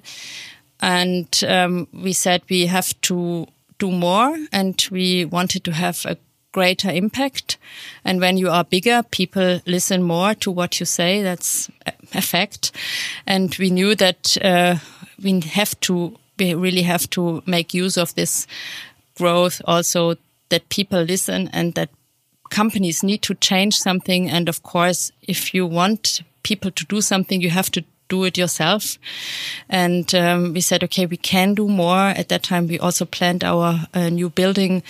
And 0.81 1.27
um, 1.47 1.87
we 1.93 2.13
said 2.13 2.43
we 2.49 2.67
have 2.67 2.99
to 3.01 3.47
do 3.77 3.91
more 3.91 4.37
and 4.51 4.87
we 4.91 5.25
wanted 5.25 5.63
to 5.65 5.71
have 5.71 6.05
a 6.05 6.17
greater 6.51 6.89
impact. 6.89 7.57
And 8.05 8.21
when 8.21 8.37
you 8.37 8.49
are 8.49 8.63
bigger, 8.63 9.03
people 9.03 9.59
listen 9.65 10.01
more 10.03 10.33
to 10.35 10.51
what 10.51 10.79
you 10.79 10.85
say. 10.85 11.21
That's 11.21 11.69
a 12.13 12.21
fact. 12.21 12.71
And 13.27 13.53
we 13.59 13.69
knew 13.69 13.95
that 13.95 14.37
uh, 14.41 14.77
we 15.21 15.41
have 15.41 15.77
to, 15.81 16.17
we 16.39 16.53
really 16.53 16.83
have 16.83 17.09
to 17.11 17.43
make 17.45 17.73
use 17.73 17.97
of 17.97 18.15
this 18.15 18.47
growth 19.17 19.61
also 19.65 20.15
that 20.49 20.69
people 20.69 21.01
listen 21.01 21.49
and 21.51 21.73
that 21.73 21.89
companies 22.49 23.03
need 23.03 23.21
to 23.23 23.35
change 23.35 23.77
something. 23.77 24.29
And 24.29 24.47
of 24.47 24.63
course, 24.63 25.11
if 25.21 25.53
you 25.53 25.65
want 25.65 26.21
people 26.43 26.71
to 26.71 26.85
do 26.85 27.01
something, 27.01 27.41
you 27.41 27.49
have 27.49 27.71
to 27.71 27.83
do 28.07 28.23
it 28.23 28.37
yourself. 28.37 28.97
And 29.69 30.13
um, 30.13 30.53
we 30.53 30.61
said, 30.61 30.83
okay, 30.83 31.05
we 31.05 31.17
can 31.17 31.53
do 31.55 31.67
more. 31.67 32.09
At 32.09 32.29
that 32.29 32.43
time, 32.43 32.67
we 32.67 32.79
also 32.79 33.05
planned 33.05 33.43
our 33.43 33.87
uh, 33.93 34.09
new 34.09 34.29
building. 34.29 34.83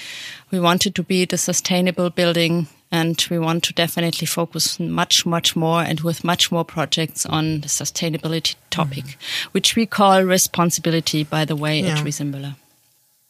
We 0.52 0.60
wanted 0.60 0.96
to 0.96 1.04
be 1.04 1.26
the 1.26 1.38
sustainable 1.38 2.10
building 2.10 2.68
and 2.92 3.26
we 3.30 3.40
want 3.40 3.64
to 3.64 3.74
definitely 3.74 4.28
focus 4.28 4.80
much, 4.80 5.26
much 5.26 5.56
more 5.56 5.82
and 5.82 6.00
with 6.02 6.24
much 6.24 6.52
more 6.52 6.64
projects 6.64 7.26
on 7.26 7.62
the 7.62 7.68
sustainability 7.68 8.56
topic, 8.70 9.04
mm. 9.04 9.16
which 9.52 9.76
we 9.76 9.86
call 9.86 10.24
responsibility, 10.24 11.24
by 11.24 11.46
the 11.46 11.56
way, 11.56 11.82
yeah. 11.82 11.98
at 11.98 12.06
Riese 12.06 12.56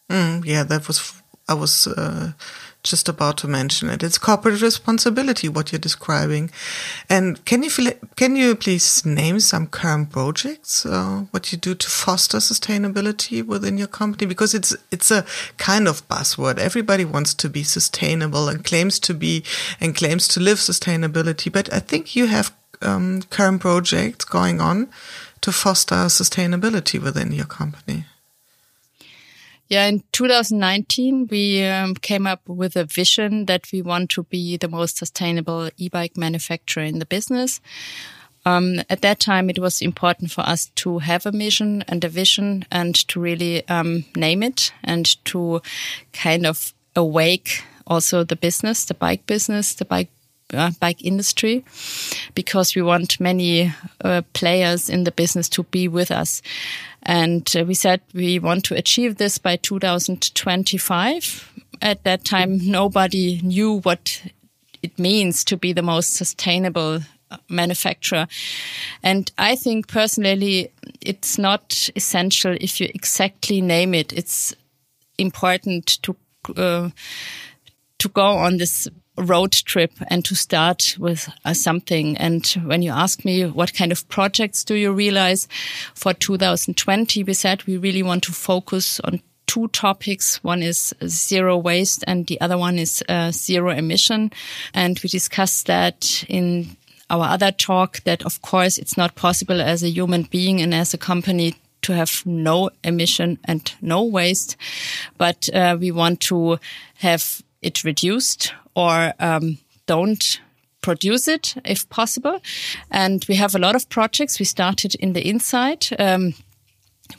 Mm, 0.08 0.44
yeah, 0.44 0.62
that 0.62 0.86
was, 0.86 1.20
I 1.48 1.54
was, 1.54 1.88
uh, 1.88 2.32
just 2.86 3.08
about 3.08 3.36
to 3.38 3.48
mention 3.48 3.90
it. 3.90 4.02
It's 4.02 4.18
corporate 4.18 4.62
responsibility, 4.62 5.48
what 5.48 5.72
you're 5.72 5.78
describing. 5.78 6.50
And 7.10 7.44
can 7.44 7.62
you 7.62 7.70
can 8.16 8.36
you 8.36 8.54
please 8.54 9.04
name 9.04 9.40
some 9.40 9.66
current 9.66 10.10
projects, 10.10 10.86
uh, 10.86 11.26
what 11.30 11.52
you 11.52 11.58
do 11.58 11.74
to 11.74 11.90
foster 11.90 12.38
sustainability 12.38 13.44
within 13.44 13.76
your 13.76 13.88
company? 13.88 14.26
Because 14.26 14.54
it's 14.54 14.74
it's 14.90 15.10
a 15.10 15.26
kind 15.58 15.86
of 15.86 16.06
buzzword. 16.08 16.58
Everybody 16.58 17.04
wants 17.04 17.34
to 17.34 17.50
be 17.50 17.62
sustainable 17.62 18.48
and 18.48 18.64
claims 18.64 18.98
to 19.00 19.14
be 19.14 19.44
and 19.80 19.94
claims 19.94 20.28
to 20.28 20.40
live 20.40 20.58
sustainability. 20.58 21.52
But 21.52 21.72
I 21.72 21.80
think 21.80 22.16
you 22.16 22.26
have 22.26 22.54
um, 22.82 23.22
current 23.30 23.60
projects 23.60 24.24
going 24.24 24.60
on 24.60 24.88
to 25.42 25.52
foster 25.52 26.08
sustainability 26.08 27.00
within 27.00 27.32
your 27.32 27.46
company. 27.46 28.05
Yeah, 29.68 29.86
in 29.86 30.04
2019, 30.12 31.26
we 31.28 31.64
um, 31.64 31.94
came 31.94 32.26
up 32.26 32.48
with 32.48 32.76
a 32.76 32.84
vision 32.84 33.46
that 33.46 33.66
we 33.72 33.82
want 33.82 34.10
to 34.10 34.22
be 34.22 34.56
the 34.56 34.68
most 34.68 34.96
sustainable 34.96 35.70
e-bike 35.76 36.16
manufacturer 36.16 36.84
in 36.84 37.00
the 37.00 37.06
business. 37.06 37.60
Um, 38.44 38.80
at 38.88 39.02
that 39.02 39.18
time, 39.18 39.50
it 39.50 39.58
was 39.58 39.82
important 39.82 40.30
for 40.30 40.42
us 40.42 40.66
to 40.76 40.98
have 41.00 41.26
a 41.26 41.32
mission 41.32 41.82
and 41.88 42.04
a 42.04 42.08
vision 42.08 42.64
and 42.70 42.94
to 43.08 43.18
really 43.18 43.68
um, 43.68 44.04
name 44.14 44.44
it 44.44 44.72
and 44.84 45.04
to 45.24 45.60
kind 46.12 46.46
of 46.46 46.72
awake 46.94 47.64
also 47.88 48.22
the 48.22 48.36
business, 48.36 48.84
the 48.84 48.94
bike 48.94 49.26
business, 49.26 49.74
the 49.74 49.84
bike 49.84 50.10
uh, 50.54 50.70
bike 50.80 51.04
industry 51.04 51.64
because 52.34 52.74
we 52.74 52.82
want 52.82 53.20
many 53.20 53.72
uh, 54.04 54.22
players 54.32 54.88
in 54.88 55.04
the 55.04 55.12
business 55.12 55.48
to 55.50 55.64
be 55.64 55.88
with 55.88 56.10
us. 56.10 56.42
And 57.02 57.50
uh, 57.56 57.64
we 57.64 57.74
said 57.74 58.00
we 58.14 58.38
want 58.38 58.64
to 58.66 58.76
achieve 58.76 59.16
this 59.16 59.38
by 59.38 59.56
2025. 59.56 61.52
At 61.82 62.04
that 62.04 62.24
time, 62.24 62.58
nobody 62.62 63.40
knew 63.42 63.80
what 63.80 64.22
it 64.82 64.98
means 64.98 65.44
to 65.44 65.56
be 65.56 65.72
the 65.72 65.82
most 65.82 66.14
sustainable 66.14 67.00
uh, 67.30 67.36
manufacturer. 67.48 68.26
And 69.02 69.30
I 69.38 69.56
think 69.56 69.88
personally, 69.88 70.72
it's 71.00 71.38
not 71.38 71.90
essential 71.96 72.56
if 72.60 72.80
you 72.80 72.88
exactly 72.94 73.60
name 73.60 73.94
it. 73.94 74.12
It's 74.12 74.54
important 75.18 76.02
to, 76.02 76.16
uh, 76.56 76.90
to 77.98 78.08
go 78.08 78.26
on 78.26 78.58
this 78.58 78.88
road 79.16 79.52
trip 79.52 79.92
and 80.08 80.24
to 80.24 80.34
start 80.34 80.96
with 80.98 81.28
uh, 81.44 81.54
something. 81.54 82.16
And 82.16 82.46
when 82.64 82.82
you 82.82 82.90
ask 82.90 83.24
me 83.24 83.46
what 83.46 83.74
kind 83.74 83.92
of 83.92 84.08
projects 84.08 84.64
do 84.64 84.74
you 84.74 84.92
realize 84.92 85.48
for 85.94 86.12
2020, 86.12 87.24
we 87.24 87.34
said 87.34 87.64
we 87.64 87.76
really 87.76 88.02
want 88.02 88.24
to 88.24 88.32
focus 88.32 89.00
on 89.00 89.20
two 89.46 89.68
topics. 89.68 90.42
One 90.42 90.62
is 90.62 90.94
zero 91.06 91.56
waste 91.56 92.04
and 92.06 92.26
the 92.26 92.40
other 92.40 92.58
one 92.58 92.78
is 92.78 93.02
uh, 93.08 93.30
zero 93.32 93.70
emission. 93.70 94.32
And 94.74 94.98
we 95.02 95.08
discussed 95.08 95.66
that 95.66 96.24
in 96.28 96.76
our 97.08 97.26
other 97.26 97.52
talk 97.52 98.00
that 98.04 98.24
of 98.24 98.42
course 98.42 98.78
it's 98.78 98.96
not 98.96 99.14
possible 99.14 99.60
as 99.60 99.82
a 99.82 99.88
human 99.88 100.24
being 100.24 100.60
and 100.60 100.74
as 100.74 100.92
a 100.92 100.98
company 100.98 101.54
to 101.82 101.94
have 101.94 102.22
no 102.26 102.70
emission 102.82 103.38
and 103.44 103.72
no 103.80 104.02
waste, 104.02 104.56
but 105.18 105.48
uh, 105.54 105.76
we 105.78 105.92
want 105.92 106.20
to 106.20 106.58
have 106.96 107.42
it 107.62 107.84
reduced 107.84 108.52
or 108.76 109.14
um, 109.18 109.58
don't 109.86 110.40
produce 110.82 111.26
it 111.26 111.54
if 111.64 111.88
possible. 111.88 112.40
And 112.90 113.24
we 113.28 113.34
have 113.34 113.56
a 113.56 113.58
lot 113.58 113.74
of 113.74 113.88
projects. 113.88 114.38
We 114.38 114.44
started 114.44 114.94
in 114.94 115.14
the 115.14 115.28
inside. 115.28 115.88
Um, 115.98 116.34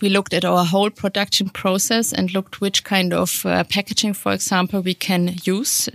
we 0.02 0.10
looked 0.10 0.34
at 0.34 0.46
our 0.46 0.65
whole 0.65 0.89
production 0.89 1.50
process 1.50 2.13
and 2.13 2.34
looked 2.34 2.62
which 2.62 2.84
kind 2.84 3.13
of 3.13 3.46
uh, 3.46 3.63
packaging, 3.63 4.13
for 4.13 4.34
example, 4.34 4.82
we 4.82 4.93
can 4.93 5.36
use 5.43 5.89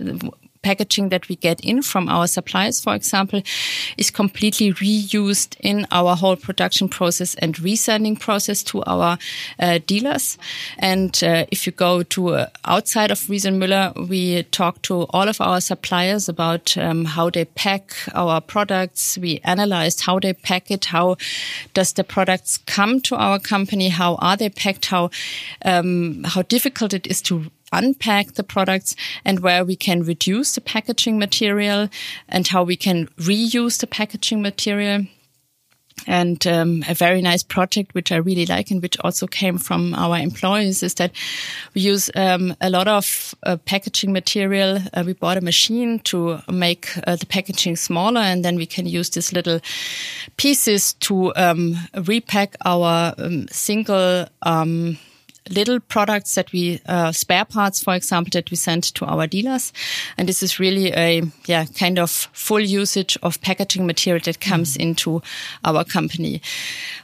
packaging 0.63 1.09
that 1.09 1.29
we 1.29 1.35
get 1.35 1.59
in 1.61 1.81
from 1.81 2.09
our 2.09 2.27
suppliers, 2.27 2.81
for 2.81 2.95
example, 2.95 3.41
is 3.97 4.09
completely 4.09 4.73
reused 4.73 5.55
in 5.59 5.85
our 5.91 6.15
whole 6.15 6.35
production 6.35 6.89
process 6.89 7.35
and 7.35 7.55
resending 7.57 8.19
process 8.19 8.63
to 8.63 8.83
our 8.85 9.17
uh, 9.59 9.79
dealers. 9.85 10.37
And 10.79 11.23
uh, 11.23 11.45
if 11.51 11.67
you 11.67 11.71
go 11.73 12.03
to 12.03 12.29
uh, 12.29 12.47
outside 12.65 13.11
of 13.11 13.19
Riese 13.29 13.51
Müller, 13.51 13.93
we 14.09 14.43
talk 14.43 14.81
to 14.83 15.03
all 15.09 15.27
of 15.29 15.39
our 15.41 15.61
suppliers 15.61 16.29
about 16.29 16.77
um, 16.77 17.05
how 17.05 17.29
they 17.29 17.45
pack 17.45 17.93
our 18.15 18.41
products. 18.41 19.17
We 19.17 19.39
analyzed 19.43 20.01
how 20.01 20.19
they 20.19 20.33
pack 20.33 20.71
it, 20.71 20.85
how 20.85 21.17
does 21.73 21.93
the 21.93 22.03
products 22.03 22.57
come 22.65 23.01
to 23.01 23.15
our 23.15 23.39
company, 23.39 23.89
how 23.89 24.15
are 24.15 24.37
they 24.37 24.49
packed, 24.49 24.85
how 24.85 25.09
um, 25.65 26.23
how 26.23 26.41
difficult 26.43 26.93
it 26.93 27.07
is 27.07 27.21
to 27.23 27.51
unpack 27.73 28.33
the 28.33 28.43
products 28.43 28.95
and 29.25 29.39
where 29.39 29.65
we 29.65 29.75
can 29.75 30.03
reduce 30.03 30.55
the 30.55 30.61
packaging 30.61 31.19
material 31.19 31.89
and 32.29 32.47
how 32.47 32.63
we 32.63 32.77
can 32.77 33.07
reuse 33.17 33.79
the 33.79 33.87
packaging 33.87 34.41
material. 34.41 35.05
And 36.07 36.45
um, 36.47 36.83
a 36.89 36.93
very 36.93 37.21
nice 37.21 37.43
project, 37.43 37.93
which 37.93 38.11
I 38.11 38.17
really 38.17 38.45
like 38.45 38.71
and 38.71 38.81
which 38.81 38.97
also 39.01 39.27
came 39.27 39.57
from 39.57 39.93
our 39.93 40.17
employees, 40.17 40.83
is 40.83 40.95
that 40.95 41.11
we 41.73 41.81
use 41.81 42.09
um, 42.15 42.55
a 42.59 42.69
lot 42.69 42.87
of 42.87 43.35
uh, 43.43 43.57
packaging 43.57 44.11
material. 44.11 44.79
Uh, 44.93 45.03
we 45.05 45.13
bought 45.13 45.37
a 45.37 45.41
machine 45.41 45.99
to 45.99 46.39
make 46.51 46.89
uh, 47.07 47.15
the 47.15 47.25
packaging 47.25 47.75
smaller, 47.75 48.21
and 48.21 48.43
then 48.43 48.55
we 48.55 48.65
can 48.65 48.85
use 48.85 49.11
these 49.11 49.31
little 49.31 49.59
pieces 50.35 50.93
to 50.93 51.33
um, 51.35 51.77
repack 51.95 52.55
our 52.65 53.13
um, 53.17 53.47
single 53.49 54.25
um, 54.41 54.97
little 55.49 55.79
products 55.79 56.35
that 56.35 56.51
we 56.51 56.79
uh, 56.85 57.11
spare 57.11 57.45
parts, 57.45 57.83
for 57.83 57.95
example, 57.95 58.29
that 58.33 58.49
we 58.49 58.57
send 58.57 58.83
to 58.95 59.05
our 59.05 59.27
dealers, 59.27 59.73
and 60.17 60.27
this 60.27 60.43
is 60.43 60.59
really 60.59 60.91
a 60.93 61.23
yeah 61.45 61.65
kind 61.65 61.99
of 61.99 62.09
full 62.33 62.59
usage 62.59 63.17
of 63.23 63.41
packaging 63.41 63.85
material 63.85 64.21
that 64.25 64.39
comes 64.39 64.77
mm. 64.77 64.81
into 64.81 65.21
our 65.65 65.83
company. 65.83 66.41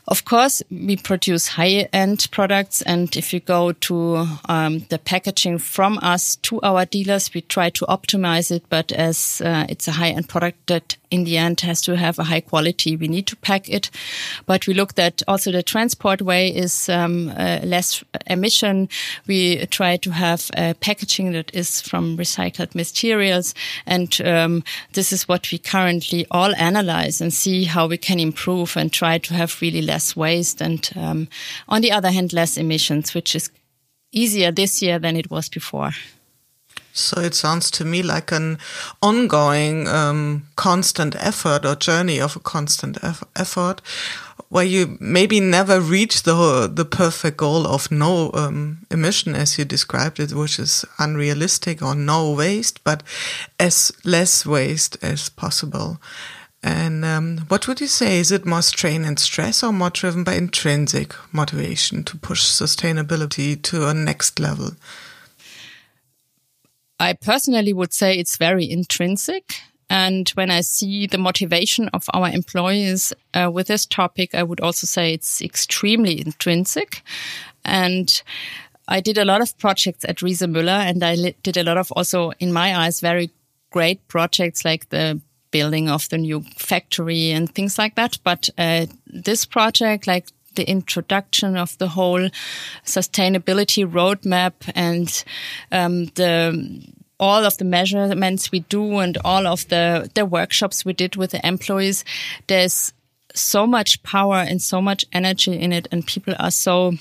Of 0.08 0.26
course, 0.26 0.64
we 0.72 0.98
produce 0.98 1.50
high-end 1.50 2.28
products, 2.32 2.82
and 2.82 3.16
if 3.16 3.34
you 3.34 3.40
go 3.40 3.74
to 3.74 4.28
um, 4.48 4.80
the 4.90 4.98
packaging 4.98 5.60
from 5.60 6.00
us 6.02 6.38
to 6.38 6.60
our 6.62 6.86
dealers, 6.86 7.34
we 7.34 7.42
try 7.42 7.70
to 7.72 7.86
optimize 7.86 8.52
it. 8.56 8.64
But 8.70 8.92
as 8.92 9.42
uh, 9.42 9.66
it's 9.70 9.88
a 9.88 9.92
high-end 9.94 10.30
product 10.30 10.68
that 10.68 10.96
in 11.12 11.24
the 11.24 11.38
end 11.38 11.62
has 11.62 11.82
to 11.82 11.96
have 11.96 12.20
a 12.20 12.24
high 12.24 12.42
quality, 12.42 12.96
we 12.96 13.08
need 13.08 13.28
to 13.28 13.36
pack 13.36 13.70
it. 13.70 13.90
But 14.46 14.68
we 14.68 14.74
looked 14.74 15.00
at 15.00 15.22
also 15.28 15.52
the 15.52 15.64
transport 15.64 16.22
way 16.22 16.50
is 16.50 16.90
um, 16.90 17.30
uh, 17.38 17.60
less 17.64 18.04
emission. 18.28 18.90
We 19.28 19.66
try 19.68 19.98
to 19.98 20.12
have 20.12 20.50
packaging 20.80 21.34
that 21.34 21.54
is 21.54 21.82
from 21.82 22.18
recycled 22.18 22.74
materials, 22.76 23.54
and 23.86 24.20
um, 24.22 24.64
this 24.94 25.12
is 25.12 25.28
what 25.28 25.52
we 25.52 25.58
currently 25.60 26.26
all 26.32 26.54
analyze 26.56 27.22
and 27.22 27.34
see 27.34 27.66
how 27.66 27.88
we 27.88 27.98
can 27.98 28.20
improve 28.20 28.76
and 28.76 28.92
try 28.92 29.18
to 29.20 29.34
have 29.34 29.62
really 29.62 29.82
less 29.82 30.00
less 30.00 30.16
waste 30.16 30.62
and, 30.62 30.90
um, 30.96 31.28
on 31.68 31.82
the 31.82 31.92
other 31.92 32.12
hand, 32.12 32.32
less 32.32 32.58
emissions, 32.58 33.14
which 33.14 33.36
is 33.36 33.50
easier 34.12 34.52
this 34.52 34.82
year 34.82 35.00
than 35.00 35.18
it 35.18 35.30
was 35.30 35.50
before. 35.50 35.92
So 37.00 37.22
it 37.22 37.36
sounds 37.36 37.72
to 37.72 37.86
me 37.86 38.04
like 38.04 38.32
an 38.32 38.58
ongoing, 39.02 39.88
um, 39.88 40.48
constant 40.56 41.16
effort 41.16 41.66
or 41.66 41.76
journey 41.76 42.20
of 42.20 42.36
a 42.36 42.40
constant 42.40 43.04
eff 43.04 43.24
effort 43.36 43.82
where 44.50 44.66
you 44.66 44.98
maybe 45.00 45.40
never 45.40 45.80
reach 45.80 46.24
the 46.24 46.70
the 46.74 46.86
perfect 46.86 47.38
goal 47.38 47.68
of 47.68 47.92
no 47.92 48.32
um, 48.34 48.80
emission 48.90 49.36
as 49.36 49.58
you 49.58 49.66
described 49.66 50.20
it, 50.20 50.34
which 50.34 50.60
is 50.60 50.86
unrealistic 50.98 51.82
or 51.82 51.96
no 51.96 52.32
waste, 52.32 52.84
but 52.84 53.04
as 53.60 53.92
less 54.04 54.46
waste 54.46 54.98
as 55.04 55.30
possible. 55.30 56.00
And 56.62 57.06
um, 57.06 57.38
what 57.48 57.68
would 57.68 57.80
you 57.80 57.88
say? 57.88 58.20
Is 58.20 58.32
it 58.32 58.46
more 58.46 58.62
strain 58.62 59.06
and 59.06 59.18
stress 59.18 59.64
or 59.64 59.72
more 59.72 59.92
driven 59.92 60.24
by 60.24 60.34
intrinsic 60.34 61.16
motivation 61.32 62.04
to 62.04 62.18
push 62.18 62.44
sustainability 62.44 63.62
to 63.62 63.88
a 63.88 63.94
next 63.94 64.40
level? 64.40 64.72
I 67.00 67.14
personally 67.14 67.74
would 67.74 67.94
say 67.94 68.18
it's 68.18 68.38
very 68.38 68.70
intrinsic. 68.70 69.56
And 69.90 70.30
when 70.32 70.52
I 70.52 70.62
see 70.62 71.08
the 71.08 71.18
motivation 71.18 71.90
of 71.90 72.06
our 72.14 72.30
employees 72.30 73.12
uh, 73.34 73.50
with 73.52 73.68
this 73.68 73.86
topic, 73.86 74.36
I 74.36 74.44
would 74.44 74.60
also 74.60 74.86
say 74.86 75.14
it's 75.14 75.42
extremely 75.42 76.22
intrinsic. 76.22 77.02
And 77.66 78.22
I 78.88 79.02
did 79.02 79.18
a 79.18 79.26
lot 79.26 79.42
of 79.42 79.58
projects 79.58 80.06
at 80.06 80.18
Riese 80.18 80.48
Müller 80.48 80.80
and 80.80 81.04
I 81.04 81.34
did 81.42 81.58
a 81.58 81.64
lot 81.64 81.78
of 81.78 81.92
also, 81.94 82.32
in 82.40 82.54
my 82.54 82.78
eyes, 82.78 83.00
very 83.00 83.32
great 83.72 84.08
projects 84.08 84.64
like 84.64 84.90
the 84.90 85.22
building 85.52 85.90
of 85.90 86.08
the 86.10 86.18
new 86.18 86.42
factory 86.58 87.32
and 87.32 87.54
things 87.54 87.78
like 87.78 87.96
that. 87.96 88.18
But 88.24 88.50
uh, 88.58 88.86
this 89.08 89.46
project, 89.46 90.06
like 90.06 90.28
the 90.60 90.70
introduction 90.70 91.56
of 91.56 91.78
the 91.78 91.88
whole 91.88 92.30
sustainability 92.84 93.90
roadmap 93.90 94.54
and 94.76 95.24
um, 95.72 96.06
the 96.16 96.84
all 97.18 97.46
of 97.46 97.58
the 97.58 97.66
measurements 97.66 98.52
we 98.52 98.60
do 98.60 99.00
and 99.00 99.18
all 99.24 99.48
of 99.48 99.68
the 99.70 100.12
the 100.16 100.26
workshops 100.26 100.84
we 100.84 100.94
did 100.94 101.16
with 101.16 101.32
the 101.32 101.48
employees, 101.48 102.04
there's 102.48 102.94
so 103.34 103.66
much 103.66 104.04
power 104.04 104.36
and 104.36 104.62
so 104.62 104.82
much 104.82 105.06
energy 105.14 105.54
in 105.54 105.72
it, 105.72 105.88
and 105.92 106.06
people 106.06 106.34
are 106.38 106.52
so 106.52 106.94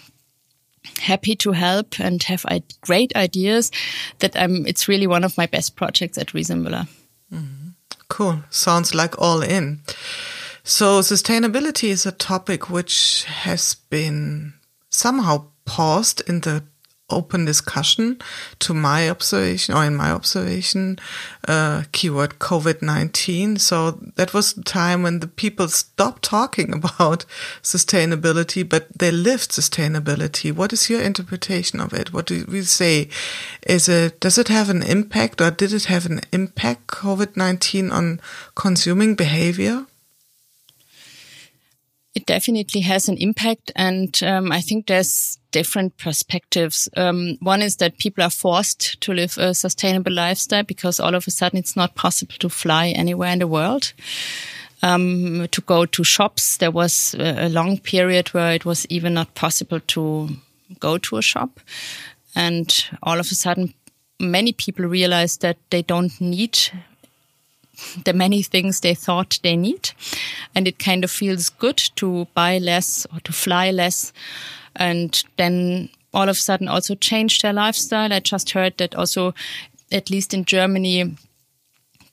happy 1.01 1.35
to 1.35 1.51
help 1.53 1.99
and 2.01 2.23
have 2.23 2.44
great 2.81 3.12
ideas 3.16 3.73
that 4.21 4.37
um, 4.37 4.66
it's 4.66 4.88
really 4.88 5.07
one 5.07 5.25
of 5.25 5.37
my 5.37 5.47
best 5.47 5.75
projects 5.75 6.18
at 6.18 6.29
Müller. 6.29 6.87
Mm 7.31 7.38
-hmm. 7.38 7.68
Cool. 8.09 8.42
Sounds 8.51 8.94
like 8.94 9.14
all 9.18 9.42
in. 9.42 9.81
So 10.70 11.00
sustainability 11.00 11.88
is 11.88 12.04
a 12.04 12.12
topic 12.12 12.68
which 12.68 13.24
has 13.24 13.76
been 13.88 14.52
somehow 14.90 15.46
paused 15.64 16.20
in 16.28 16.40
the 16.40 16.62
open 17.09 17.46
discussion 17.46 18.18
to 18.59 18.74
my 18.74 19.09
observation 19.09 19.74
or 19.74 19.87
in 19.87 19.96
my 19.96 20.11
observation 20.11 20.98
uh, 21.48 21.85
keyword 21.92 22.38
covid-19 22.38 23.59
so 23.59 23.92
that 24.16 24.35
was 24.35 24.52
the 24.52 24.62
time 24.62 25.02
when 25.02 25.20
the 25.20 25.26
people 25.26 25.68
stopped 25.68 26.22
talking 26.22 26.74
about 26.74 27.24
sustainability 27.62 28.68
but 28.68 28.88
they 28.94 29.11
lived 29.11 29.50
sustainability. 29.50 30.52
What 30.52 30.74
is 30.74 30.90
your 30.90 31.00
interpretation 31.00 31.81
of 31.81 31.94
it? 31.94 32.12
What 32.12 32.26
do 32.26 32.44
we 32.46 32.61
say? 32.61 33.09
Is 33.62 33.88
it 33.88 34.20
does 34.20 34.37
it 34.37 34.48
have 34.48 34.68
an 34.68 34.83
impact 34.83 35.40
or 35.40 35.50
did 35.50 35.72
it 35.72 35.87
have 35.87 36.04
an 36.04 36.20
impact 36.31 36.88
covid-19 36.88 37.90
on 37.90 38.20
consuming 38.54 39.14
behavior 39.14 39.87
it 42.18 42.26
definitely 42.26 42.81
has 42.81 43.09
an 43.09 43.16
impact. 43.18 43.70
And 43.76 44.20
um, 44.24 44.50
I 44.50 44.61
think 44.61 44.87
there's 44.87 45.38
different 45.52 45.96
perspectives. 45.98 46.88
Um, 46.96 47.38
one 47.40 47.62
is 47.62 47.76
that 47.76 47.98
people 47.98 48.24
are 48.24 48.31
forced 48.31 49.00
to 49.02 49.12
live 49.12 49.38
a 49.38 49.54
sustainable 49.54 50.12
lifestyle 50.12 50.64
because 50.64 50.98
all 50.98 51.14
of 51.14 51.28
a 51.28 51.31
sudden 51.31 51.61
it's 51.61 51.76
not 51.76 51.94
possible 51.94 52.35
to 52.40 52.48
fly 52.48 52.88
anywhere 52.88 53.33
in 53.33 53.38
the 53.38 53.46
world. 53.46 53.92
Um, 54.83 55.46
to 55.50 55.61
go 55.61 55.87
to 55.87 56.04
shops, 56.04 56.57
there 56.57 56.72
was 56.72 57.14
a 57.18 57.48
long 57.48 57.78
period 57.78 58.28
where 58.28 58.52
it 58.52 58.64
was 58.64 58.85
even 58.88 59.14
not 59.14 59.35
possible 59.35 59.81
to 59.81 60.28
go 60.81 60.98
to 60.98 61.16
a 61.18 61.22
shop. 61.22 61.61
And 62.35 62.85
all 63.02 63.20
of 63.20 63.31
a 63.31 63.35
sudden, 63.35 63.74
many 64.20 64.52
people 64.52 64.87
realized 64.87 65.42
that 65.42 65.59
they 65.70 65.83
don't 65.83 66.20
need 66.20 66.59
the 68.04 68.12
many 68.12 68.42
things 68.42 68.80
they 68.80 68.94
thought 68.94 69.38
they 69.42 69.56
need. 69.56 69.90
And 70.54 70.66
it 70.66 70.78
kind 70.78 71.04
of 71.04 71.10
feels 71.10 71.50
good 71.50 71.78
to 71.96 72.26
buy 72.34 72.58
less 72.58 73.06
or 73.12 73.20
to 73.20 73.32
fly 73.32 73.70
less. 73.70 74.12
And 74.76 75.22
then 75.36 75.90
all 76.12 76.28
of 76.28 76.36
a 76.36 76.40
sudden 76.40 76.68
also 76.68 76.94
change 76.94 77.42
their 77.42 77.52
lifestyle. 77.52 78.12
I 78.12 78.20
just 78.20 78.50
heard 78.50 78.78
that 78.78 78.94
also, 78.94 79.34
at 79.92 80.10
least 80.10 80.34
in 80.34 80.44
Germany, 80.44 81.16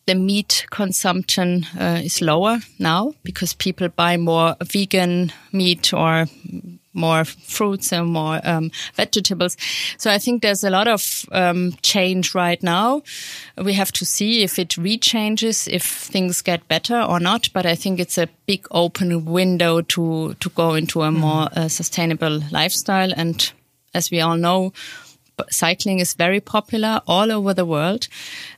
the 0.05 0.15
meat 0.15 0.65
consumption 0.69 1.65
uh, 1.79 2.01
is 2.03 2.21
lower 2.21 2.59
now 2.77 3.13
because 3.23 3.53
people 3.53 3.89
buy 3.89 4.17
more 4.17 4.55
vegan 4.63 5.31
meat 5.51 5.93
or 5.93 6.27
more 6.95 7.25
fruits 7.25 7.91
and 7.91 8.07
more 8.07 8.39
um, 8.43 8.71
vegetables. 8.95 9.57
So 9.97 10.09
I 10.11 10.17
think 10.17 10.41
there's 10.41 10.63
a 10.63 10.69
lot 10.69 10.87
of 10.87 11.25
um, 11.31 11.73
change 11.81 12.33
right 12.33 12.61
now. 12.63 13.03
We 13.57 13.73
have 13.73 13.91
to 13.93 14.05
see 14.05 14.43
if 14.43 14.57
it 14.57 14.69
rechanges, 14.69 15.67
if 15.67 15.83
things 15.83 16.41
get 16.41 16.67
better 16.67 17.01
or 17.01 17.19
not. 17.19 17.49
But 17.53 17.65
I 17.65 17.75
think 17.75 17.99
it's 17.99 18.17
a 18.17 18.29
big 18.45 18.65
open 18.71 19.25
window 19.25 19.81
to 19.81 20.33
to 20.39 20.49
go 20.49 20.73
into 20.75 21.01
a 21.01 21.11
more 21.11 21.49
uh, 21.55 21.67
sustainable 21.67 22.41
lifestyle. 22.51 23.13
And 23.15 23.51
as 23.93 24.11
we 24.11 24.21
all 24.21 24.37
know, 24.37 24.73
cycling 25.49 25.99
is 25.99 26.13
very 26.13 26.39
popular 26.39 27.01
all 27.07 27.31
over 27.31 27.53
the 27.53 27.65
world. 27.65 28.07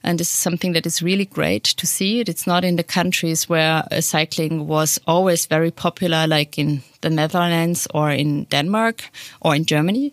And 0.04 0.20
this 0.20 0.30
is 0.30 0.38
something 0.38 0.74
that 0.74 0.86
is 0.86 1.02
really 1.02 1.26
great 1.26 1.64
to 1.64 1.88
see. 1.88 2.22
It's 2.22 2.48
not 2.48 2.64
in 2.64 2.76
the 2.76 2.84
countries 2.84 3.50
where 3.50 3.84
uh, 3.92 4.02
cycling 4.02 4.68
was 4.68 5.00
always 5.08 5.46
very 5.46 5.72
popular, 5.72 6.28
like 6.28 6.58
in 6.58 6.82
the 7.02 7.10
Netherlands 7.10 7.88
or 7.94 8.12
in 8.12 8.46
Denmark 8.46 9.04
or 9.42 9.56
in 9.56 9.66
Germany. 9.66 10.12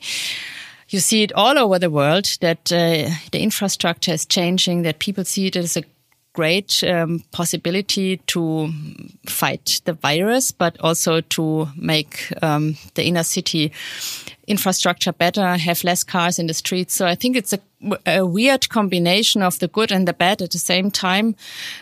You 0.89 1.01
see 1.01 1.23
it 1.23 1.33
all 1.33 1.59
over 1.59 1.79
the 1.79 1.91
world 1.91 2.29
that 2.41 2.71
uh, 2.73 3.11
the 3.33 3.41
infrastructure 3.41 4.13
is 4.13 4.27
changing, 4.27 4.83
that 4.83 4.99
people 4.99 5.25
see 5.25 5.47
it 5.47 5.57
as 5.57 5.77
a 5.77 5.83
great 6.35 6.83
um, 6.85 7.23
possibility 7.31 8.19
to 8.27 8.69
fight 9.27 9.81
the 9.85 9.93
virus, 9.93 10.51
but 10.51 10.77
also 10.81 11.21
to 11.21 11.69
make 11.77 12.33
um, 12.43 12.77
the 12.95 13.05
inner 13.05 13.23
city 13.23 13.73
infrastructure 14.47 15.13
better, 15.13 15.57
have 15.57 15.85
less 15.85 16.05
cars 16.05 16.39
in 16.39 16.47
the 16.47 16.55
streets. 16.55 16.95
So 16.95 17.07
I 17.07 17.15
think 17.15 17.37
it's 17.37 17.53
a, 17.53 17.61
a, 18.07 18.27
weird 18.27 18.69
combination 18.69 19.43
of 19.43 19.59
the 19.59 19.69
good 19.69 19.93
and 19.93 20.07
the 20.07 20.13
bad 20.13 20.43
at 20.43 20.51
the 20.51 20.59
same 20.59 20.91
time. 20.91 21.35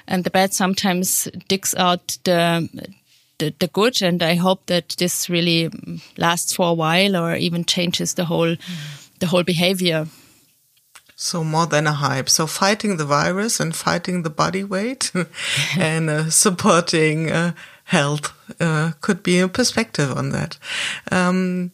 And 0.07 0.25
the 0.25 0.31
bad 0.31 0.53
sometimes 0.53 1.29
digs 1.49 1.75
out 1.75 2.19
the, 2.25 2.69
the, 3.39 3.55
the 3.59 3.69
good. 3.69 4.03
And 4.03 4.23
I 4.23 4.35
hope 4.35 4.67
that 4.67 4.97
this 4.99 5.29
really 5.29 5.71
lasts 6.17 6.55
for 6.55 6.69
a 6.69 6.75
while 6.75 7.17
or 7.17 7.35
even 7.35 7.65
changes 7.65 8.15
the 8.15 8.25
whole, 8.25 8.57
mm. 8.57 9.09
the 9.19 9.27
whole 9.27 9.45
behavior. 9.45 10.07
So 11.17 11.45
more 11.45 11.67
than 11.67 11.87
a 11.87 11.93
hype. 11.93 12.29
So 12.29 12.47
fighting 12.47 12.97
the 12.97 13.05
virus 13.05 13.61
and 13.61 13.77
fighting 13.77 14.23
the 14.23 14.31
body 14.31 14.65
weight 14.65 15.13
and 15.79 16.11
uh, 16.11 16.31
supporting 16.31 17.31
uh, 17.31 17.53
health 17.85 18.33
uh, 18.61 18.93
could 19.01 19.23
be 19.23 19.39
a 19.39 19.49
perspective 19.49 20.11
on 20.17 20.31
that. 20.31 20.59
Um, 21.11 21.71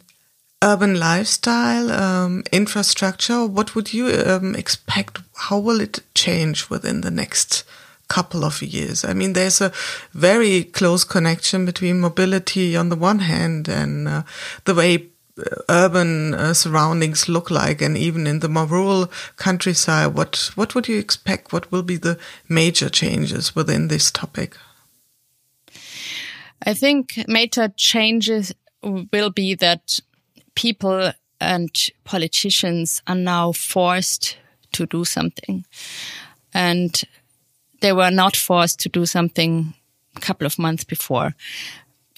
urban 0.62 0.98
lifestyle, 0.98 1.90
um, 1.90 2.42
infrastructure. 2.52 3.46
What 3.46 3.74
would 3.74 3.92
you 3.92 4.08
um, 4.08 4.54
expect? 4.54 5.20
How 5.36 5.58
will 5.58 5.80
it 5.80 6.00
change 6.14 6.68
within 6.68 7.02
the 7.02 7.10
next 7.10 7.64
couple 8.08 8.44
of 8.44 8.62
years? 8.62 9.04
I 9.04 9.12
mean, 9.12 9.34
there's 9.34 9.60
a 9.60 9.72
very 10.12 10.64
close 10.64 11.04
connection 11.04 11.64
between 11.64 12.00
mobility 12.00 12.76
on 12.76 12.88
the 12.88 12.96
one 12.96 13.20
hand 13.20 13.68
and 13.68 14.08
uh, 14.08 14.22
the 14.64 14.74
way 14.74 15.08
urban 15.68 16.34
uh, 16.34 16.52
surroundings 16.52 17.28
look 17.28 17.50
like 17.50 17.80
and 17.80 17.96
even 17.96 18.26
in 18.26 18.40
the 18.40 18.48
more 18.48 18.66
rural 18.66 19.10
countryside 19.36 20.14
what 20.14 20.50
what 20.56 20.74
would 20.74 20.88
you 20.88 20.98
expect 20.98 21.52
what 21.52 21.70
will 21.70 21.82
be 21.82 21.96
the 21.96 22.18
major 22.48 22.88
changes 22.88 23.54
within 23.54 23.88
this 23.88 24.10
topic 24.10 24.56
i 26.66 26.74
think 26.74 27.22
major 27.28 27.68
changes 27.76 28.52
will 28.82 29.30
be 29.30 29.54
that 29.54 30.00
people 30.58 31.12
and 31.40 31.70
politicians 32.04 33.02
are 33.06 33.14
now 33.14 33.52
forced 33.52 34.36
to 34.72 34.86
do 34.86 35.04
something 35.04 35.64
and 36.52 37.02
they 37.80 37.92
were 37.92 38.10
not 38.10 38.34
forced 38.36 38.80
to 38.80 38.88
do 38.88 39.06
something 39.06 39.72
a 40.16 40.20
couple 40.20 40.46
of 40.46 40.58
months 40.58 40.84
before 40.84 41.34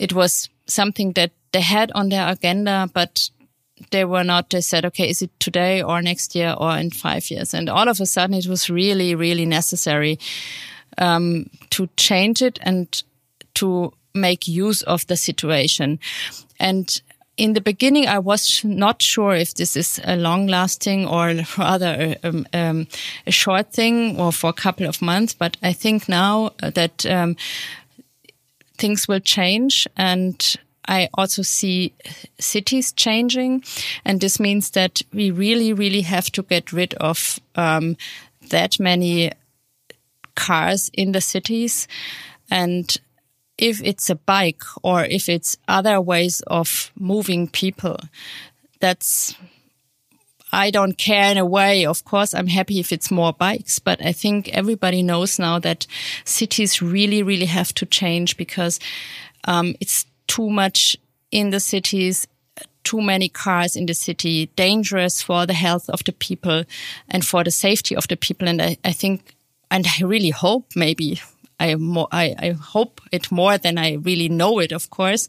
it 0.01 0.15
was 0.15 0.49
something 0.67 1.13
that 1.13 1.33
they 1.53 1.61
had 1.61 1.93
on 1.93 2.09
their 2.09 2.27
agenda, 2.29 2.89
but 2.95 3.31
they 3.91 4.05
were 4.05 4.25
not, 4.25 4.51
they 4.51 4.63
said, 4.63 4.85
okay, 4.87 5.09
is 5.09 5.21
it 5.21 5.31
today 5.39 5.83
or 5.83 6.01
next 6.01 6.35
year 6.35 6.55
or 6.59 6.77
in 6.77 6.91
five 6.91 7.31
years? 7.31 7.53
And 7.53 7.69
all 7.69 7.89
of 7.89 8.01
a 8.01 8.07
sudden 8.07 8.35
it 8.35 8.47
was 8.47 8.71
really, 8.71 9.15
really 9.15 9.45
necessary, 9.45 10.19
um, 10.97 11.51
to 11.71 11.89
change 11.97 12.41
it 12.41 12.59
and 12.63 13.03
to 13.55 13.93
make 14.15 14.49
use 14.49 14.83
of 14.83 15.07
the 15.07 15.17
situation. 15.17 15.99
And 16.59 17.01
in 17.41 17.55
the 17.55 17.61
beginning, 17.63 18.07
I 18.07 18.19
was 18.19 18.63
not 18.65 19.01
sure 19.01 19.35
if 19.35 19.55
this 19.55 19.75
is 19.75 19.99
a 20.05 20.15
long 20.15 20.47
lasting 20.47 21.07
or 21.07 21.35
rather 21.57 22.17
um, 22.23 22.47
um, 22.53 22.87
a 23.27 23.31
short 23.31 23.73
thing 23.73 24.21
or 24.21 24.31
for 24.31 24.51
a 24.51 24.53
couple 24.53 24.87
of 24.87 25.01
months. 25.01 25.33
But 25.33 25.57
I 25.63 25.73
think 25.73 26.07
now 26.07 26.51
that 26.59 27.07
um, 27.07 27.37
things 28.77 29.09
will 29.09 29.21
change 29.21 29.89
and 29.97 30.57
I 30.87 31.09
also 31.15 31.41
see 31.41 31.95
cities 32.39 32.93
changing, 32.93 33.63
and 34.05 34.21
this 34.21 34.41
means 34.41 34.71
that 34.73 35.01
we 35.13 35.31
really, 35.31 35.73
really 35.73 36.03
have 36.03 36.31
to 36.33 36.43
get 36.43 36.73
rid 36.73 36.95
of 36.95 37.39
um, 37.55 37.97
that 38.51 38.81
many 38.81 39.31
cars 40.35 40.91
in 40.93 41.13
the 41.13 41.21
cities. 41.21 41.87
And 42.51 42.95
if 43.61 43.83
it's 43.85 44.11
a 44.11 44.15
bike 44.15 44.63
or 44.83 45.05
if 45.05 45.29
it's 45.29 45.57
other 45.69 46.01
ways 46.01 46.41
of 46.47 46.91
moving 46.99 47.47
people, 47.47 47.99
that's 48.81 49.35
I 50.53 50.71
don't 50.71 50.99
care 50.99 51.31
in 51.31 51.39
a 51.39 51.45
way. 51.45 51.87
Of 51.87 52.05
course, 52.05 52.35
I'm 52.35 52.49
happy 52.49 52.81
if 52.81 52.91
it's 52.91 53.11
more 53.11 53.33
bikes, 53.33 53.79
but 53.79 54.05
I 54.05 54.13
think 54.13 54.49
everybody 54.49 55.03
knows 55.03 55.39
now 55.39 55.61
that 55.61 55.87
cities 56.25 56.83
really, 56.83 57.23
really 57.23 57.47
have 57.47 57.73
to 57.75 57.87
change 57.87 58.37
because 58.37 58.81
um, 59.45 59.77
it's 59.81 60.07
too 60.27 60.51
much 60.51 60.97
in 61.31 61.51
the 61.51 61.61
cities, 61.61 62.27
too 62.83 63.01
many 63.01 63.29
cars 63.29 63.77
in 63.77 63.87
the 63.87 63.95
city, 63.95 64.47
dangerous 64.57 65.23
for 65.23 65.47
the 65.47 65.55
health 65.55 65.89
of 65.89 66.03
the 66.03 66.13
people 66.13 66.65
and 67.09 67.25
for 67.25 67.45
the 67.45 67.53
safety 67.53 67.95
of 67.95 68.09
the 68.09 68.17
people. 68.17 68.49
And 68.49 68.61
I, 68.61 68.77
I 68.85 68.93
think, 68.93 69.37
and 69.71 69.87
I 69.87 70.03
really 70.03 70.31
hope 70.31 70.67
maybe 70.75 71.21
I, 71.61 71.77
I, 72.11 72.35
I 72.39 72.51
hope 72.53 73.01
it 73.13 73.31
more 73.31 73.59
than 73.59 73.79
I 73.79 73.95
really 73.95 74.29
know 74.29 74.59
it, 74.59 74.73
of 74.73 74.91
course, 74.91 75.29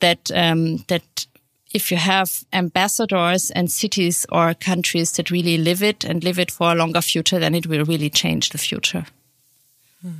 that, 0.00 0.30
um, 0.34 0.78
that 0.88 1.26
if 1.72 1.90
you 1.90 1.98
have 1.98 2.44
ambassadors 2.52 3.50
and 3.50 3.70
cities 3.70 4.26
or 4.32 4.54
countries 4.54 5.12
that 5.12 5.30
really 5.30 5.58
live 5.58 5.82
it 5.82 6.04
and 6.04 6.24
live 6.24 6.38
it 6.38 6.50
for 6.50 6.72
a 6.72 6.74
longer 6.74 7.02
future, 7.02 7.38
then 7.38 7.54
it 7.54 7.66
will 7.66 7.84
really 7.84 8.10
change 8.10 8.50
the 8.50 8.58
future. 8.58 9.04
Hmm. 10.00 10.12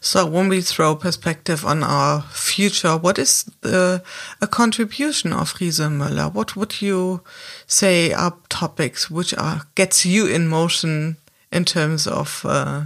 So 0.00 0.26
when 0.26 0.48
we 0.48 0.60
throw 0.60 0.94
perspective 0.94 1.64
on 1.64 1.82
our 1.82 2.22
future, 2.30 2.96
what 2.96 3.18
is 3.18 3.44
the, 3.62 4.02
a 4.40 4.46
contribution 4.46 5.32
of 5.32 5.54
Riese 5.54 5.88
Müller? 5.88 6.32
What 6.32 6.54
would 6.54 6.82
you 6.82 7.22
say 7.66 8.12
are 8.12 8.36
topics 8.48 9.10
which 9.10 9.34
are 9.34 9.62
gets 9.74 10.04
you 10.04 10.26
in 10.26 10.48
motion 10.48 11.16
in 11.50 11.64
terms 11.64 12.06
of 12.06 12.44
uh, 12.44 12.82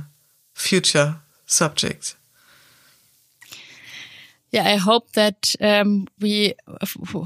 future 0.55 1.17
subjects? 1.47 2.17
Yeah, 4.51 4.65
I 4.69 4.77
hope 4.77 5.13
that 5.13 5.55
um, 5.61 6.09
we 6.21 6.55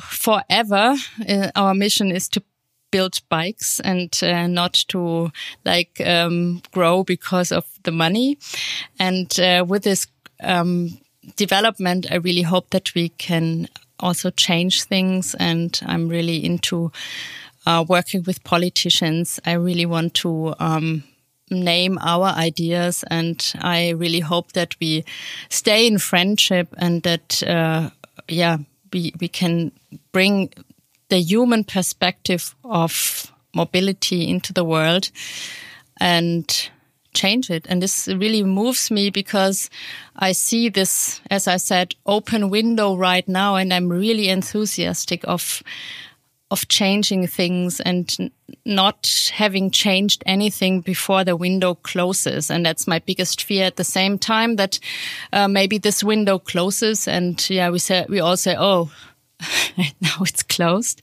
forever 0.00 0.96
uh, 1.29 1.50
our 1.57 1.74
mission 1.74 2.12
is 2.12 2.29
to 2.29 2.42
build 2.92 3.20
bikes 3.29 3.81
and 3.81 4.16
uh, 4.22 4.46
not 4.46 4.74
to 4.88 5.31
like 5.64 6.00
um, 6.07 6.62
grow 6.72 7.02
because 7.02 7.50
of 7.50 7.64
the 7.83 7.90
money. 7.90 8.38
And 8.98 9.38
uh, 9.40 9.64
with 9.66 9.83
this 9.83 10.07
um, 10.40 10.98
development, 11.37 12.07
I 12.11 12.16
really 12.16 12.42
hope 12.42 12.70
that 12.70 12.94
we 12.94 13.09
can 13.09 13.68
also 13.98 14.31
change 14.31 14.85
things. 14.85 15.35
And 15.35 15.79
I'm 15.85 16.09
really 16.09 16.44
into 16.44 16.92
uh, 17.66 17.85
working 17.88 18.22
with 18.22 18.44
politicians. 18.44 19.40
I 19.44 19.52
really 19.52 19.87
want 19.87 20.14
to 20.14 20.55
um, 20.61 21.02
name 21.51 21.99
our 22.01 22.27
ideas, 22.27 23.05
and 23.11 23.53
I 23.61 23.91
really 23.91 24.21
hope 24.21 24.53
that 24.53 24.75
we 24.81 25.05
stay 25.49 25.87
in 25.87 25.99
friendship 25.99 26.69
and 26.79 27.03
that, 27.03 27.43
uh, 27.43 27.91
yeah, 28.29 28.59
we 28.93 29.13
we 29.21 29.29
can 29.29 29.73
bring 30.13 30.53
the 31.09 31.19
human 31.19 31.65
perspective 31.65 32.55
of 32.65 33.33
mobility 33.55 34.29
into 34.29 34.53
the 34.53 34.65
world 34.65 35.11
and 36.01 36.71
change 37.15 37.51
it. 37.51 37.67
And 37.69 37.81
this 37.81 38.09
really 38.09 38.43
moves 38.43 38.91
me 38.91 39.11
because 39.11 39.71
I 40.17 40.33
see 40.33 40.69
this, 40.69 41.21
as 41.31 41.49
I 41.49 41.57
said, 41.57 41.95
open 42.05 42.51
window 42.51 42.95
right 42.95 43.27
now. 43.29 43.57
And 43.57 43.73
I'm 43.73 43.89
really 43.89 44.29
enthusiastic 44.29 45.25
of, 45.25 45.63
of 46.51 46.69
changing 46.69 47.27
things 47.27 47.81
and 47.81 48.31
not 48.65 49.31
having 49.33 49.71
changed 49.71 50.23
anything 50.27 50.81
before 50.81 51.25
the 51.25 51.37
window 51.37 51.75
closes. 51.75 52.51
And 52.51 52.65
that's 52.65 52.87
my 52.87 53.01
biggest 53.01 53.42
fear 53.42 53.65
at 53.65 53.77
the 53.77 53.85
same 53.85 54.19
time 54.19 54.57
that 54.57 54.79
uh, 55.33 55.49
maybe 55.49 55.79
this 55.79 56.05
window 56.05 56.38
closes 56.38 57.09
and 57.09 57.49
yeah, 57.51 57.71
we 57.71 57.81
say, 57.81 58.07
we 58.09 58.21
all 58.21 58.37
say, 58.37 58.55
oh, 58.57 58.92
now 60.01 60.17
it's 60.21 60.44
closed. 60.44 61.03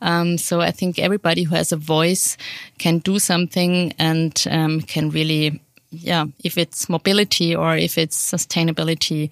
Um, 0.00 0.36
so 0.36 0.60
I 0.60 0.72
think 0.72 0.98
everybody 0.98 1.44
who 1.44 1.54
has 1.54 1.70
a 1.70 1.76
voice 1.76 2.36
can 2.78 2.98
do 2.98 3.18
something 3.20 3.92
and 3.98 4.44
um, 4.50 4.80
can 4.80 5.10
really, 5.10 5.62
yeah, 5.90 6.26
if 6.42 6.58
it's 6.58 6.88
mobility 6.88 7.54
or 7.54 7.76
if 7.76 7.98
it's 7.98 8.32
sustainability 8.32 9.30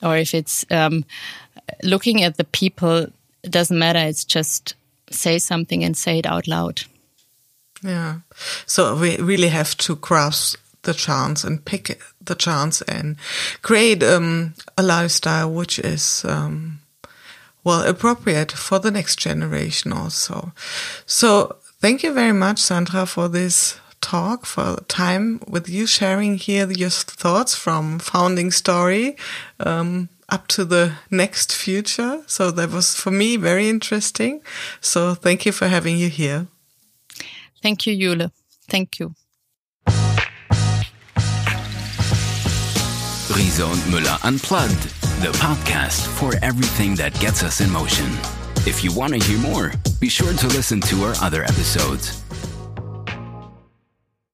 or 0.00 0.16
if 0.16 0.32
it's 0.32 0.64
um, 0.70 1.04
looking 1.82 2.22
at 2.22 2.36
the 2.36 2.44
people 2.44 3.08
it 3.42 3.50
doesn't 3.50 3.78
matter. 3.78 3.98
It's 3.98 4.24
just 4.24 4.74
say 5.14 5.38
something 5.38 5.84
and 5.84 5.96
say 5.96 6.18
it 6.18 6.26
out 6.26 6.46
loud. 6.46 6.82
Yeah. 7.82 8.20
So 8.66 8.96
we 8.96 9.16
really 9.16 9.48
have 9.48 9.76
to 9.78 9.96
grasp 9.96 10.56
the 10.82 10.94
chance 10.94 11.44
and 11.44 11.64
pick 11.64 12.00
the 12.20 12.34
chance 12.34 12.82
and 12.82 13.16
create 13.62 14.02
um, 14.02 14.54
a 14.76 14.82
lifestyle 14.82 15.50
which 15.50 15.78
is 15.78 16.24
um, 16.24 16.80
well 17.64 17.82
appropriate 17.82 18.52
for 18.52 18.78
the 18.78 18.90
next 18.90 19.18
generation 19.18 19.92
also. 19.92 20.52
So 21.06 21.56
thank 21.80 22.02
you 22.02 22.12
very 22.12 22.32
much, 22.32 22.58
Sandra, 22.58 23.06
for 23.06 23.28
this 23.28 23.80
talk, 24.00 24.44
for 24.44 24.76
time 24.88 25.40
with 25.46 25.68
you 25.68 25.86
sharing 25.86 26.36
here 26.36 26.70
your 26.70 26.90
thoughts 26.90 27.54
from 27.54 27.98
founding 27.98 28.50
story 28.50 29.16
um, 29.60 30.08
up 30.32 30.48
to 30.48 30.64
the 30.64 30.94
next 31.10 31.54
future. 31.54 32.22
So 32.26 32.50
that 32.50 32.70
was 32.70 32.94
for 32.94 33.10
me 33.10 33.36
very 33.36 33.68
interesting. 33.68 34.40
So 34.80 35.14
thank 35.14 35.44
you 35.46 35.52
for 35.52 35.68
having 35.68 35.98
you 35.98 36.08
here. 36.08 36.46
Thank 37.62 37.86
you, 37.86 37.94
Jule. 37.96 38.30
Thank 38.68 38.98
you. 38.98 39.14
Riese 43.36 43.64
und 43.64 43.86
Müller 43.90 44.18
Unplugged, 44.24 44.82
the 45.22 45.32
podcast 45.38 46.06
for 46.18 46.34
everything 46.42 46.96
that 46.96 47.18
gets 47.20 47.42
us 47.42 47.60
in 47.60 47.70
motion. 47.70 48.06
If 48.66 48.84
you 48.84 48.92
want 48.92 49.14
to 49.14 49.18
hear 49.18 49.38
more, 49.38 49.72
be 50.00 50.08
sure 50.08 50.32
to 50.32 50.46
listen 50.48 50.80
to 50.82 51.04
our 51.04 51.14
other 51.22 51.42
episodes. 51.42 52.22